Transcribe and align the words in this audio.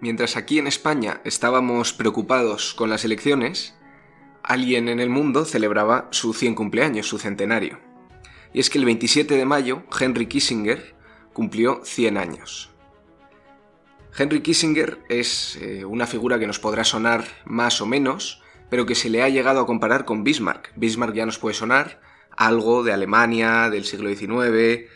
Mientras 0.00 0.36
aquí 0.36 0.58
en 0.58 0.68
España 0.68 1.20
estábamos 1.24 1.92
preocupados 1.92 2.72
con 2.74 2.88
las 2.88 3.04
elecciones, 3.04 3.74
alguien 4.44 4.88
en 4.88 5.00
el 5.00 5.10
mundo 5.10 5.44
celebraba 5.44 6.06
su 6.12 6.34
100 6.34 6.54
cumpleaños, 6.54 7.08
su 7.08 7.18
centenario. 7.18 7.80
Y 8.52 8.60
es 8.60 8.70
que 8.70 8.78
el 8.78 8.84
27 8.84 9.34
de 9.36 9.44
mayo, 9.44 9.82
Henry 9.98 10.26
Kissinger 10.26 10.94
cumplió 11.32 11.80
100 11.84 12.16
años. 12.16 12.70
Henry 14.16 14.40
Kissinger 14.40 15.00
es 15.08 15.58
eh, 15.60 15.84
una 15.84 16.06
figura 16.06 16.38
que 16.38 16.46
nos 16.46 16.58
podrá 16.58 16.84
sonar 16.84 17.24
más 17.44 17.80
o 17.80 17.86
menos, 17.86 18.42
pero 18.70 18.86
que 18.86 18.94
se 18.94 19.10
le 19.10 19.22
ha 19.22 19.28
llegado 19.28 19.60
a 19.60 19.66
comparar 19.66 20.04
con 20.04 20.24
Bismarck. 20.24 20.72
Bismarck 20.76 21.14
ya 21.14 21.26
nos 21.26 21.38
puede 21.38 21.54
sonar 21.54 22.00
algo 22.36 22.84
de 22.84 22.92
Alemania, 22.92 23.68
del 23.68 23.84
siglo 23.84 24.08
XIX. 24.14 24.88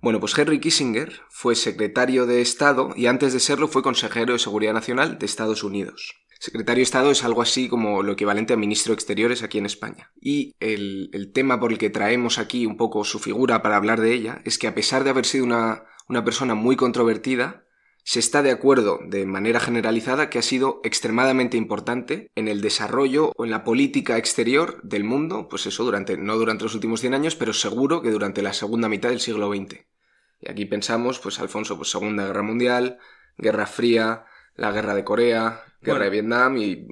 Bueno, 0.00 0.20
pues 0.20 0.38
Henry 0.38 0.60
Kissinger 0.60 1.22
fue 1.28 1.56
secretario 1.56 2.26
de 2.26 2.40
Estado 2.40 2.90
y 2.94 3.06
antes 3.06 3.32
de 3.32 3.40
serlo 3.40 3.66
fue 3.66 3.82
consejero 3.82 4.32
de 4.32 4.38
Seguridad 4.38 4.72
Nacional 4.72 5.18
de 5.18 5.26
Estados 5.26 5.64
Unidos. 5.64 6.14
Secretario 6.38 6.78
de 6.78 6.84
Estado 6.84 7.10
es 7.10 7.24
algo 7.24 7.42
así 7.42 7.68
como 7.68 8.04
lo 8.04 8.12
equivalente 8.12 8.52
a 8.52 8.56
ministro 8.56 8.92
de 8.92 8.94
Exteriores 8.94 9.42
aquí 9.42 9.58
en 9.58 9.66
España. 9.66 10.12
Y 10.20 10.54
el, 10.60 11.10
el, 11.12 11.32
tema 11.32 11.58
por 11.58 11.72
el 11.72 11.78
que 11.78 11.90
traemos 11.90 12.38
aquí 12.38 12.64
un 12.64 12.76
poco 12.76 13.02
su 13.02 13.18
figura 13.18 13.60
para 13.60 13.76
hablar 13.76 14.00
de 14.00 14.14
ella 14.14 14.40
es 14.44 14.56
que 14.56 14.68
a 14.68 14.74
pesar 14.74 15.02
de 15.02 15.10
haber 15.10 15.26
sido 15.26 15.44
una, 15.44 15.82
una 16.08 16.24
persona 16.24 16.54
muy 16.54 16.76
controvertida, 16.76 17.64
se 18.08 18.20
está 18.20 18.42
de 18.42 18.50
acuerdo 18.50 19.00
de 19.04 19.26
manera 19.26 19.60
generalizada 19.60 20.30
que 20.30 20.38
ha 20.38 20.42
sido 20.42 20.80
extremadamente 20.82 21.58
importante 21.58 22.30
en 22.36 22.48
el 22.48 22.62
desarrollo 22.62 23.32
o 23.36 23.44
en 23.44 23.50
la 23.50 23.64
política 23.64 24.16
exterior 24.16 24.80
del 24.82 25.04
mundo, 25.04 25.46
pues 25.50 25.66
eso 25.66 25.84
durante, 25.84 26.16
no 26.16 26.38
durante 26.38 26.64
los 26.64 26.74
últimos 26.74 27.02
100 27.02 27.12
años, 27.12 27.36
pero 27.36 27.52
seguro 27.52 28.00
que 28.00 28.10
durante 28.10 28.40
la 28.40 28.54
segunda 28.54 28.88
mitad 28.88 29.10
del 29.10 29.20
siglo 29.20 29.52
XX. 29.54 29.84
Y 30.40 30.50
aquí 30.50 30.64
pensamos, 30.64 31.18
pues 31.18 31.38
Alfonso, 31.38 31.76
pues 31.76 31.90
Segunda 31.90 32.26
Guerra 32.26 32.40
Mundial, 32.40 32.96
Guerra 33.36 33.66
Fría, 33.66 34.24
la 34.54 34.72
Guerra 34.72 34.94
de 34.94 35.04
Corea, 35.04 35.60
Guerra 35.82 35.98
bueno, 35.98 36.04
de 36.04 36.10
Vietnam 36.10 36.56
y... 36.56 36.86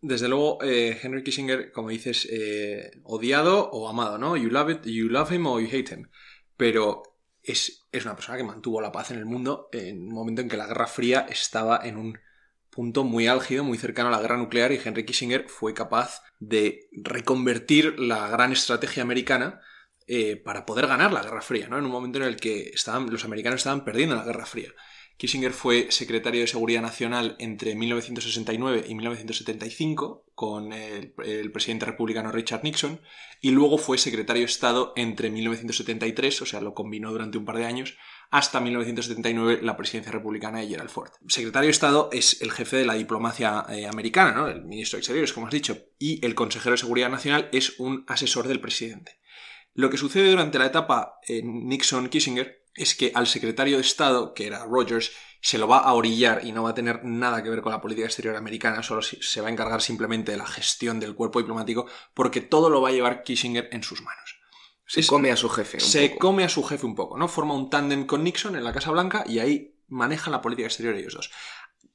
Desde 0.00 0.28
luego, 0.28 0.62
eh, 0.62 0.98
Henry 1.02 1.22
Kissinger, 1.22 1.72
como 1.72 1.90
dices, 1.90 2.26
eh, 2.32 3.02
odiado 3.02 3.68
o 3.70 3.86
amado, 3.86 4.16
¿no? 4.16 4.34
You 4.34 4.48
love 4.48 4.70
it, 4.70 4.86
you 4.86 5.10
love 5.10 5.30
him 5.30 5.44
or 5.44 5.60
you 5.60 5.68
hate 5.70 5.92
him. 5.92 6.08
Pero 6.56 7.13
es, 7.44 7.86
es, 7.92 8.04
una 8.04 8.14
persona 8.14 8.38
que 8.38 8.44
mantuvo 8.44 8.80
la 8.80 8.92
paz 8.92 9.10
en 9.10 9.18
el 9.18 9.26
mundo 9.26 9.68
en 9.72 10.08
un 10.08 10.14
momento 10.14 10.42
en 10.42 10.48
que 10.48 10.56
la 10.56 10.66
Guerra 10.66 10.86
Fría 10.86 11.26
estaba 11.28 11.80
en 11.84 11.96
un 11.96 12.18
punto 12.70 13.04
muy 13.04 13.28
álgido, 13.28 13.62
muy 13.62 13.78
cercano 13.78 14.08
a 14.08 14.12
la 14.12 14.20
guerra 14.20 14.36
nuclear 14.36 14.72
y 14.72 14.80
Henry 14.84 15.04
Kissinger 15.04 15.48
fue 15.48 15.74
capaz 15.74 16.22
de 16.40 16.88
reconvertir 16.92 17.98
la 18.00 18.28
gran 18.28 18.52
estrategia 18.52 19.02
americana 19.02 19.60
eh, 20.06 20.36
para 20.36 20.66
poder 20.66 20.86
ganar 20.86 21.12
la 21.12 21.22
Guerra 21.22 21.40
Fría, 21.40 21.68
¿no? 21.68 21.78
En 21.78 21.84
un 21.84 21.90
momento 21.90 22.18
en 22.18 22.24
el 22.24 22.36
que 22.36 22.70
estaban, 22.70 23.08
los 23.10 23.24
americanos 23.24 23.60
estaban 23.60 23.84
perdiendo 23.84 24.16
la 24.16 24.24
Guerra 24.24 24.44
Fría. 24.44 24.70
Kissinger 25.16 25.52
fue 25.52 25.86
secretario 25.90 26.40
de 26.40 26.48
Seguridad 26.48 26.82
Nacional 26.82 27.36
entre 27.38 27.76
1969 27.76 28.84
y 28.88 28.94
1975 28.94 30.24
con 30.34 30.72
el, 30.72 31.12
presidente 31.52 31.86
republicano 31.86 32.32
Richard 32.32 32.64
Nixon 32.64 33.00
y 33.40 33.52
luego 33.52 33.78
fue 33.78 33.96
secretario 33.96 34.42
de 34.42 34.46
Estado 34.46 34.92
entre 34.96 35.30
1973, 35.30 36.42
o 36.42 36.46
sea, 36.46 36.60
lo 36.60 36.74
combinó 36.74 37.12
durante 37.12 37.38
un 37.38 37.44
par 37.44 37.58
de 37.58 37.66
años, 37.66 37.96
hasta 38.30 38.58
1979 38.58 39.60
la 39.62 39.76
presidencia 39.76 40.10
republicana 40.10 40.58
de 40.58 40.66
Gerald 40.66 40.90
Ford. 40.90 41.10
Secretario 41.28 41.68
de 41.68 41.72
Estado 41.72 42.08
es 42.12 42.42
el 42.42 42.50
jefe 42.50 42.78
de 42.78 42.86
la 42.86 42.94
diplomacia 42.94 43.66
eh, 43.68 43.86
americana, 43.86 44.32
¿no? 44.32 44.48
el 44.48 44.64
ministro 44.64 44.96
de 44.96 45.00
Exteriores, 45.00 45.32
como 45.32 45.46
has 45.46 45.52
dicho, 45.52 45.78
y 45.98 46.24
el 46.26 46.34
consejero 46.34 46.72
de 46.72 46.78
Seguridad 46.78 47.10
Nacional 47.10 47.48
es 47.52 47.78
un 47.78 48.04
asesor 48.08 48.48
del 48.48 48.60
presidente. 48.60 49.20
Lo 49.74 49.90
que 49.90 49.98
sucede 49.98 50.30
durante 50.30 50.58
la 50.58 50.66
etapa 50.66 51.18
eh, 51.28 51.42
Nixon-Kissinger 51.44 52.63
es 52.74 52.94
que 52.94 53.12
al 53.14 53.26
secretario 53.26 53.76
de 53.76 53.82
Estado, 53.82 54.34
que 54.34 54.46
era 54.46 54.64
Rogers, 54.64 55.12
se 55.40 55.58
lo 55.58 55.68
va 55.68 55.78
a 55.78 55.92
orillar 55.92 56.44
y 56.44 56.52
no 56.52 56.62
va 56.62 56.70
a 56.70 56.74
tener 56.74 57.04
nada 57.04 57.42
que 57.42 57.50
ver 57.50 57.60
con 57.60 57.72
la 57.72 57.80
política 57.80 58.06
exterior 58.06 58.34
americana, 58.36 58.82
solo 58.82 59.02
se 59.02 59.40
va 59.40 59.48
a 59.48 59.50
encargar 59.50 59.82
simplemente 59.82 60.32
de 60.32 60.38
la 60.38 60.46
gestión 60.46 60.98
del 60.98 61.14
cuerpo 61.14 61.38
diplomático, 61.38 61.86
porque 62.14 62.40
todo 62.40 62.70
lo 62.70 62.80
va 62.80 62.88
a 62.88 62.92
llevar 62.92 63.22
Kissinger 63.22 63.68
en 63.70 63.82
sus 63.82 64.02
manos. 64.02 64.40
Se 64.86 65.00
es, 65.00 65.06
come 65.06 65.30
a 65.30 65.36
su 65.36 65.48
jefe. 65.48 65.80
se 65.80 66.08
poco. 66.08 66.18
come 66.18 66.44
a 66.44 66.48
su 66.48 66.62
jefe 66.62 66.86
un 66.86 66.94
poco, 66.94 67.16
¿no? 67.16 67.28
Forma 67.28 67.54
un 67.54 67.70
tándem 67.70 68.06
con 68.06 68.24
Nixon 68.24 68.56
en 68.56 68.64
la 68.64 68.72
Casa 68.72 68.90
Blanca 68.90 69.24
y 69.26 69.38
ahí 69.38 69.76
manejan 69.88 70.32
la 70.32 70.42
política 70.42 70.66
exterior 70.66 70.94
ellos 70.94 71.14
dos. 71.14 71.30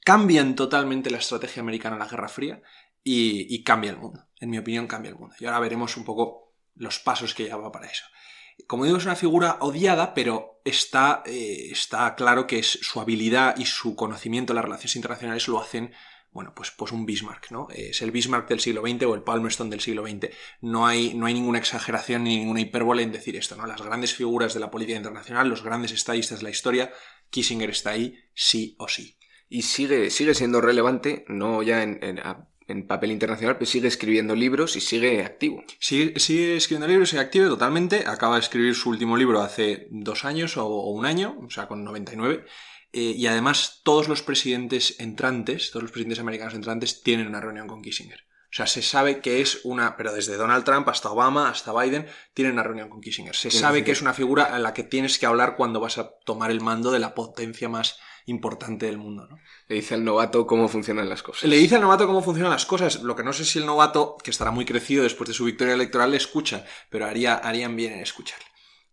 Cambian 0.01 0.55
totalmente 0.55 1.09
la 1.09 1.17
estrategia 1.17 1.61
americana 1.61 1.95
en 1.95 1.99
la 1.99 2.07
Guerra 2.07 2.29
Fría 2.29 2.61
y, 3.03 3.53
y 3.53 3.63
cambia 3.63 3.91
el 3.91 3.97
mundo. 3.97 4.27
En 4.39 4.49
mi 4.49 4.57
opinión, 4.57 4.87
cambia 4.87 5.09
el 5.09 5.17
mundo. 5.17 5.35
Y 5.39 5.45
ahora 5.45 5.59
veremos 5.59 5.97
un 5.97 6.05
poco 6.05 6.53
los 6.75 6.99
pasos 6.99 7.33
que 7.33 7.43
lleva 7.43 7.71
para 7.71 7.87
eso. 7.87 8.05
Como 8.67 8.85
digo, 8.85 8.97
es 8.97 9.05
una 9.05 9.15
figura 9.15 9.57
odiada, 9.61 10.13
pero 10.13 10.61
está, 10.63 11.23
eh, 11.25 11.69
está 11.71 12.15
claro 12.15 12.47
que 12.47 12.59
es 12.59 12.79
su 12.81 12.99
habilidad 12.99 13.57
y 13.57 13.65
su 13.65 13.95
conocimiento 13.95 14.53
de 14.53 14.55
las 14.55 14.65
relaciones 14.65 14.95
internacionales 14.95 15.47
lo 15.47 15.59
hacen, 15.59 15.93
bueno, 16.31 16.53
pues, 16.55 16.71
pues 16.71 16.91
un 16.91 17.05
Bismarck, 17.05 17.51
¿no? 17.51 17.67
Es 17.71 18.01
el 18.01 18.11
Bismarck 18.11 18.47
del 18.47 18.59
siglo 18.59 18.81
XX 18.81 19.03
o 19.05 19.15
el 19.15 19.23
Palmerston 19.23 19.69
del 19.69 19.81
siglo 19.81 20.05
XX. 20.05 20.29
No 20.61 20.85
hay, 20.85 21.13
no 21.13 21.25
hay 21.25 21.33
ninguna 21.33 21.59
exageración 21.59 22.23
ni 22.23 22.37
ninguna 22.37 22.61
hipérbole 22.61 23.03
en 23.03 23.11
decir 23.11 23.35
esto, 23.35 23.55
¿no? 23.55 23.65
Las 23.65 23.81
grandes 23.81 24.13
figuras 24.13 24.53
de 24.53 24.59
la 24.59 24.71
política 24.71 24.97
internacional, 24.97 25.49
los 25.49 25.63
grandes 25.63 25.91
estadistas 25.91 26.39
de 26.39 26.43
la 26.43 26.51
historia, 26.51 26.91
Kissinger 27.29 27.69
está 27.69 27.91
ahí 27.91 28.19
sí 28.33 28.75
o 28.77 28.87
sí. 28.87 29.17
Y 29.49 29.63
sigue, 29.63 30.11
sigue 30.11 30.35
siendo 30.35 30.61
relevante, 30.61 31.25
no 31.27 31.63
ya 31.63 31.81
en, 31.81 32.03
en 32.03 32.19
en 32.69 32.87
papel 32.87 33.11
internacional, 33.11 33.57
pero 33.57 33.65
sigue 33.65 33.87
escribiendo 33.87 34.35
libros 34.35 34.75
y 34.75 34.81
sigue 34.81 35.23
activo. 35.23 35.63
Sigue, 35.79 36.19
sigue 36.19 36.55
escribiendo 36.55 36.87
libros, 36.87 37.09
sigue 37.09 37.21
activo 37.21 37.47
totalmente. 37.47 38.03
Acaba 38.05 38.35
de 38.35 38.41
escribir 38.41 38.75
su 38.75 38.89
último 38.89 39.17
libro 39.17 39.41
hace 39.41 39.87
dos 39.89 40.23
años 40.23 40.55
o, 40.55 40.65
o 40.65 40.91
un 40.91 41.05
año, 41.05 41.37
o 41.45 41.49
sea, 41.49 41.67
con 41.67 41.83
99. 41.83 42.45
Eh, 42.91 43.13
y 43.17 43.27
además, 43.27 43.81
todos 43.83 44.07
los 44.07 44.21
presidentes 44.21 44.99
entrantes, 44.99 45.71
todos 45.71 45.83
los 45.83 45.91
presidentes 45.91 46.19
americanos 46.19 46.53
entrantes, 46.53 47.03
tienen 47.03 47.27
una 47.27 47.41
reunión 47.41 47.67
con 47.67 47.81
Kissinger. 47.81 48.19
O 48.21 48.51
sea, 48.51 48.65
se 48.65 48.81
sabe 48.81 49.19
que 49.19 49.41
es 49.41 49.61
una, 49.63 49.95
pero 49.95 50.11
desde 50.11 50.35
Donald 50.35 50.63
Trump 50.63 50.89
hasta 50.89 51.11
Obama, 51.11 51.49
hasta 51.49 51.71
Biden, 51.71 52.07
tienen 52.33 52.53
una 52.53 52.63
reunión 52.63 52.89
con 52.89 52.99
Kissinger. 52.99 53.35
Se 53.35 53.51
sabe 53.51 53.83
que 53.83 53.91
es 53.91 54.01
una 54.01 54.15
figura 54.15 54.43
a 54.45 54.57
la 54.57 54.73
que 54.73 54.83
tienes 54.83 55.19
que 55.19 55.27
hablar 55.27 55.55
cuando 55.55 55.79
vas 55.79 55.99
a 55.99 56.09
tomar 56.25 56.49
el 56.49 56.59
mando 56.59 56.89
de 56.89 56.97
la 56.97 57.13
potencia 57.13 57.69
más 57.69 57.99
importante 58.29 58.85
del 58.85 58.97
mundo. 58.97 59.27
¿no? 59.27 59.39
Le 59.67 59.75
dice 59.75 59.95
al 59.95 60.03
novato 60.03 60.47
cómo 60.47 60.67
funcionan 60.67 61.09
las 61.09 61.23
cosas. 61.23 61.43
Le 61.49 61.57
dice 61.57 61.75
al 61.75 61.81
novato 61.81 62.07
cómo 62.07 62.21
funcionan 62.21 62.51
las 62.51 62.65
cosas. 62.65 63.01
Lo 63.03 63.15
que 63.15 63.23
no 63.23 63.33
sé 63.33 63.45
si 63.45 63.59
el 63.59 63.65
novato, 63.65 64.17
que 64.23 64.31
estará 64.31 64.51
muy 64.51 64.65
crecido 64.65 65.03
después 65.03 65.27
de 65.27 65.33
su 65.33 65.45
victoria 65.45 65.73
electoral, 65.73 66.11
le 66.11 66.17
escucha, 66.17 66.65
pero 66.89 67.05
haría, 67.05 67.35
harían 67.35 67.75
bien 67.75 67.93
en 67.93 67.99
escucharle. 67.99 68.45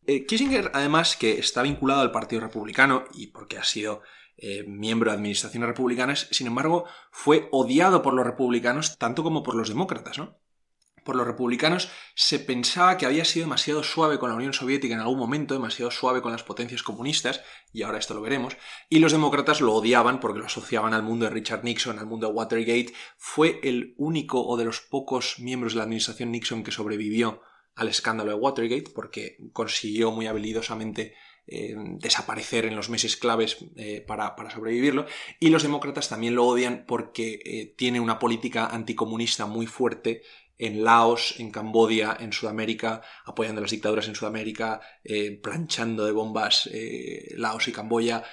Eh, 0.06 0.24
Kissinger, 0.26 0.70
además, 0.74 1.16
que 1.16 1.38
está 1.38 1.62
vinculado 1.62 2.00
al 2.00 2.12
Partido 2.12 2.40
Republicano 2.40 3.04
y 3.14 3.28
porque 3.28 3.58
ha 3.58 3.64
sido 3.64 4.02
eh, 4.38 4.64
miembro 4.66 5.10
de 5.10 5.16
administraciones 5.16 5.68
republicanas, 5.68 6.28
sin 6.30 6.46
embargo, 6.46 6.84
fue 7.10 7.48
odiado 7.52 8.02
por 8.02 8.14
los 8.14 8.26
republicanos 8.26 8.98
tanto 8.98 9.22
como 9.22 9.42
por 9.42 9.54
los 9.54 9.68
demócratas, 9.68 10.18
¿no? 10.18 10.38
Por 11.06 11.16
los 11.16 11.26
republicanos 11.26 11.88
se 12.14 12.38
pensaba 12.38 12.98
que 12.98 13.06
había 13.06 13.24
sido 13.24 13.46
demasiado 13.46 13.82
suave 13.82 14.18
con 14.18 14.28
la 14.28 14.36
Unión 14.36 14.52
Soviética 14.52 14.94
en 14.94 15.00
algún 15.00 15.18
momento, 15.18 15.54
demasiado 15.54 15.90
suave 15.90 16.20
con 16.20 16.32
las 16.32 16.42
potencias 16.42 16.82
comunistas, 16.82 17.40
y 17.72 17.82
ahora 17.82 17.98
esto 17.98 18.12
lo 18.12 18.20
veremos, 18.20 18.58
y 18.90 18.98
los 18.98 19.12
demócratas 19.12 19.62
lo 19.62 19.72
odiaban 19.72 20.20
porque 20.20 20.40
lo 20.40 20.46
asociaban 20.46 20.92
al 20.92 21.02
mundo 21.02 21.24
de 21.24 21.30
Richard 21.30 21.64
Nixon, 21.64 21.98
al 21.98 22.06
mundo 22.06 22.26
de 22.26 22.34
Watergate. 22.34 22.92
Fue 23.16 23.60
el 23.62 23.94
único 23.96 24.44
o 24.46 24.58
de 24.58 24.66
los 24.66 24.80
pocos 24.80 25.38
miembros 25.38 25.72
de 25.72 25.78
la 25.78 25.84
administración 25.84 26.30
Nixon 26.30 26.62
que 26.62 26.72
sobrevivió 26.72 27.40
al 27.74 27.88
escándalo 27.88 28.30
de 28.30 28.36
Watergate 28.36 28.90
porque 28.94 29.38
consiguió 29.52 30.10
muy 30.10 30.26
habilidosamente 30.26 31.14
eh, 31.48 31.76
desaparecer 32.00 32.64
en 32.64 32.74
los 32.74 32.90
meses 32.90 33.16
claves 33.16 33.58
eh, 33.76 34.00
para, 34.04 34.34
para, 34.34 34.50
sobrevivirlo. 34.50 35.06
Y 35.38 35.50
los 35.50 35.62
demócratas 35.62 36.08
también 36.08 36.34
lo 36.34 36.44
odian 36.44 36.84
porque 36.88 37.40
eh, 37.44 37.74
tiene 37.76 38.00
una 38.00 38.18
política 38.18 38.66
anticomunista 38.66 39.46
muy 39.46 39.66
fuerte 39.66 40.22
en 40.58 40.84
Laos, 40.84 41.34
en 41.38 41.50
Cambodia, 41.50 42.16
en 42.18 42.32
Sudamérica, 42.32 43.02
apoyando 43.24 43.60
las 43.60 43.70
dictaduras 43.70 44.08
en 44.08 44.14
Sudamérica, 44.14 44.80
eh, 45.04 45.38
planchando 45.42 46.06
de 46.06 46.12
bombas 46.12 46.68
eh, 46.72 47.34
Laos 47.36 47.68
y 47.68 47.72
Camboya, 47.72 48.24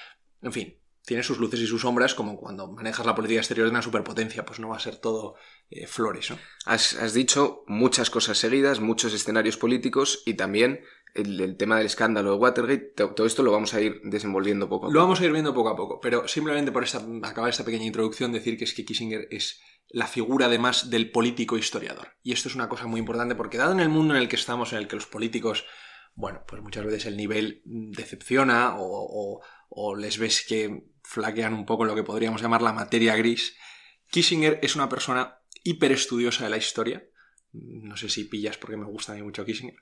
en 0.42 0.54
fin, 0.54 0.78
tiene 1.06 1.24
sus 1.24 1.38
luces 1.38 1.60
y 1.60 1.68
sus 1.68 1.82
sombras, 1.82 2.14
como 2.14 2.38
cuando 2.38 2.72
manejas 2.72 3.06
la 3.06 3.16
política 3.16 3.42
exterior 3.42 3.68
de 3.68 3.72
una 3.72 3.82
superpotencia, 3.82 4.46
pues 4.46 4.60
no 4.60 4.70
va 4.70 4.78
a 4.78 4.80
ser 4.80 4.98
todo 4.98 5.36
eh, 5.70 5.86
flores. 5.86 6.32
¿no? 6.32 6.38
Has, 6.66 6.94
has, 6.96 7.14
dicho 7.14 7.64
muchas 7.68 8.10
cosas 8.10 8.38
seguidas, 8.38 8.80
muchos 8.80 9.14
escenarios 9.14 9.58
políticos 9.58 10.24
y 10.26 10.36
también 10.36 10.82
el, 11.14 11.40
el, 11.42 11.58
tema 11.58 11.78
del 11.78 11.88
escándalo 11.88 12.32
de 12.32 12.38
Watergate, 12.38 12.94
todo 12.96 13.26
esto 13.26 13.44
lo 13.44 13.52
vamos 13.52 13.74
a 13.74 13.82
ir 13.82 14.02
desenvolviendo 14.04 14.70
poco 14.70 14.86
a 14.86 14.88
poco. 14.88 14.94
Lo 14.94 15.02
vamos 15.02 15.20
a 15.20 15.26
ir 15.26 15.32
viendo 15.32 15.54
poco 15.54 15.70
a 15.70 15.76
poco, 15.76 16.00
pero 16.00 16.28
simplemente 16.28 16.72
por 16.72 16.84
esta, 16.84 17.06
acabar 17.24 17.50
esta 17.50 17.66
pequeña 17.66 17.86
introducción, 17.86 18.32
decir 18.32 18.58
que 18.58 18.64
es 18.64 18.74
que 18.74 18.86
Kissinger 18.86 19.28
es 19.30 19.62
la 19.94 20.08
figura 20.08 20.48
además 20.48 20.90
del 20.90 21.12
político 21.12 21.56
historiador. 21.56 22.18
Y 22.24 22.34
esto 22.34 22.50
es 22.50 22.56
una 22.56 22.68
cosa 22.68 22.88
muy 22.88 23.00
importante 23.00 23.36
porque 23.36 23.60
dado 23.60 23.74
en 23.74 23.80
el 23.80 23.90
mundo 23.90 24.16
en 24.16 24.22
el 24.22 24.28
que 24.28 24.36
estamos, 24.36 24.74
en 24.74 24.80
el 24.80 24.88
que 24.88 24.96
los 24.96 25.06
políticos, 25.06 25.66
bueno, 26.16 26.44
pues 26.48 26.64
muchas 26.64 26.84
veces 26.84 27.06
el 27.06 27.16
nivel 27.16 27.62
decepciona 27.64 28.76
o, 28.76 28.88
o, 28.88 29.42
o 29.70 29.96
les 29.96 30.18
ves 30.18 30.44
que 30.48 30.88
flaquean 31.04 31.54
un 31.54 31.68
poco 31.68 31.86
lo 31.86 31.94
que 31.94 32.04
podríamos 32.04 32.42
llamar 32.42 32.64
la 32.64 32.74
materia 32.74 33.16
gris, 33.16 33.56
Kissinger 34.10 34.60
es 34.64 34.76
una 34.76 34.90
persona 34.90 35.40
hiperestudiosa 35.64 36.44
de 36.46 36.50
la 36.50 36.58
historia, 36.58 37.08
no 37.52 37.96
sé 37.96 38.10
si 38.10 38.24
pillas 38.24 38.58
porque 38.58 38.78
me 38.78 38.86
gusta 38.86 39.12
a 39.12 39.16
mí 39.16 39.22
mucho 39.22 39.46
Kissinger, 39.46 39.78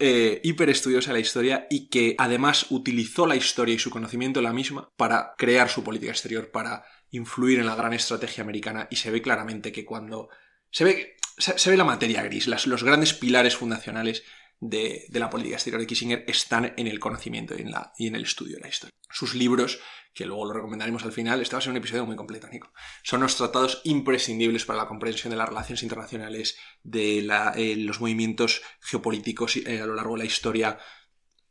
eh, 0.00 0.40
hiper 0.42 0.70
estudiosa 0.70 1.10
de 1.10 1.14
la 1.14 1.20
historia 1.20 1.68
y 1.70 1.88
que 1.88 2.16
además 2.18 2.66
utilizó 2.70 3.28
la 3.28 3.36
historia 3.36 3.76
y 3.76 3.78
su 3.78 3.90
conocimiento 3.90 4.40
de 4.40 4.44
la 4.44 4.52
misma 4.52 4.90
para 4.96 5.34
crear 5.38 5.68
su 5.68 5.84
política 5.84 6.10
exterior, 6.10 6.50
para 6.50 6.84
influir 7.12 7.60
en 7.60 7.66
la 7.66 7.76
gran 7.76 7.92
estrategia 7.92 8.42
americana 8.42 8.88
y 8.90 8.96
se 8.96 9.10
ve 9.10 9.22
claramente 9.22 9.70
que 9.70 9.84
cuando 9.84 10.28
se 10.70 10.84
ve, 10.84 11.16
se, 11.38 11.70
ve 11.70 11.76
la 11.76 11.84
materia 11.84 12.22
gris, 12.22 12.46
los 12.66 12.82
grandes 12.82 13.14
pilares 13.14 13.56
fundacionales 13.56 14.24
de, 14.62 15.06
la 15.10 15.28
política 15.28 15.56
exterior 15.56 15.80
de 15.80 15.86
Kissinger 15.86 16.24
están 16.28 16.72
en 16.76 16.86
el 16.86 17.00
conocimiento 17.00 17.54
y 17.98 18.06
en, 18.06 18.14
el 18.14 18.22
estudio 18.22 18.56
de 18.56 18.62
la 18.62 18.68
historia. 18.68 18.92
Sus 19.10 19.34
libros, 19.34 19.80
que 20.14 20.24
luego 20.24 20.46
lo 20.46 20.54
recomendaremos 20.54 21.04
al 21.04 21.12
final, 21.12 21.42
este 21.42 21.56
va 21.56 21.58
a 21.58 21.62
ser 21.62 21.72
un 21.72 21.78
episodio 21.78 22.06
muy 22.06 22.16
completo, 22.16 22.48
Nico. 22.48 22.72
Son 23.02 23.20
los 23.20 23.36
tratados 23.36 23.82
imprescindibles 23.84 24.64
para 24.64 24.78
la 24.78 24.88
comprensión 24.88 25.32
de 25.32 25.36
las 25.36 25.48
relaciones 25.48 25.82
internacionales, 25.82 26.56
de 26.82 27.18
eh, 27.56 27.76
los 27.76 28.00
movimientos 28.00 28.62
geopolíticos 28.80 29.56
eh, 29.56 29.80
a 29.80 29.86
lo 29.86 29.94
largo 29.94 30.14
de 30.14 30.20
la 30.20 30.26
historia 30.26 30.78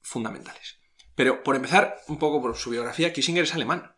fundamentales. 0.02 0.80
Pero 1.14 1.44
por 1.44 1.56
empezar 1.56 1.98
un 2.08 2.18
poco 2.18 2.42
por 2.42 2.56
su 2.56 2.70
biografía, 2.70 3.12
Kissinger 3.12 3.44
es 3.44 3.54
alemán. 3.54 3.94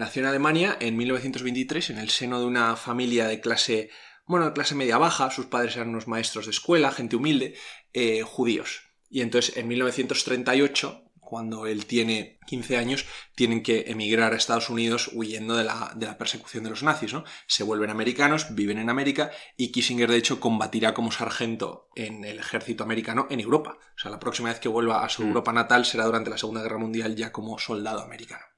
Nació 0.00 0.22
en 0.22 0.28
Alemania 0.28 0.78
en 0.80 0.96
1923 0.96 1.90
en 1.90 1.98
el 1.98 2.08
seno 2.08 2.40
de 2.40 2.46
una 2.46 2.74
familia 2.76 3.28
de 3.28 3.38
clase 3.38 3.90
bueno, 4.24 4.46
de 4.46 4.54
clase 4.54 4.74
media 4.74 4.96
baja, 4.96 5.30
sus 5.30 5.44
padres 5.44 5.76
eran 5.76 5.90
unos 5.90 6.08
maestros 6.08 6.46
de 6.46 6.52
escuela, 6.52 6.90
gente 6.90 7.16
humilde, 7.16 7.54
eh, 7.92 8.22
judíos. 8.22 8.80
Y 9.10 9.20
entonces 9.20 9.58
en 9.58 9.68
1938, 9.68 11.04
cuando 11.20 11.66
él 11.66 11.84
tiene 11.84 12.38
15 12.46 12.78
años, 12.78 13.04
tienen 13.34 13.62
que 13.62 13.84
emigrar 13.88 14.32
a 14.32 14.36
Estados 14.36 14.70
Unidos 14.70 15.10
huyendo 15.12 15.54
de 15.54 15.64
la, 15.64 15.92
de 15.94 16.06
la, 16.06 16.16
persecución 16.16 16.64
de 16.64 16.70
los 16.70 16.82
nazis, 16.82 17.12
¿no? 17.12 17.24
Se 17.46 17.62
vuelven 17.62 17.90
americanos, 17.90 18.54
viven 18.54 18.78
en 18.78 18.88
América 18.88 19.30
y 19.58 19.70
Kissinger, 19.70 20.10
de 20.10 20.16
hecho, 20.16 20.40
combatirá 20.40 20.94
como 20.94 21.12
sargento 21.12 21.90
en 21.94 22.24
el 22.24 22.38
ejército 22.38 22.84
americano 22.84 23.26
en 23.28 23.40
Europa. 23.40 23.76
O 23.78 23.98
sea, 23.98 24.10
la 24.10 24.18
próxima 24.18 24.48
vez 24.48 24.60
que 24.60 24.70
vuelva 24.70 25.04
a 25.04 25.10
su 25.10 25.24
mm. 25.24 25.26
Europa 25.26 25.52
natal 25.52 25.84
será 25.84 26.06
durante 26.06 26.30
la 26.30 26.38
Segunda 26.38 26.62
Guerra 26.62 26.78
Mundial 26.78 27.16
ya 27.16 27.30
como 27.32 27.58
soldado 27.58 28.00
americano. 28.00 28.49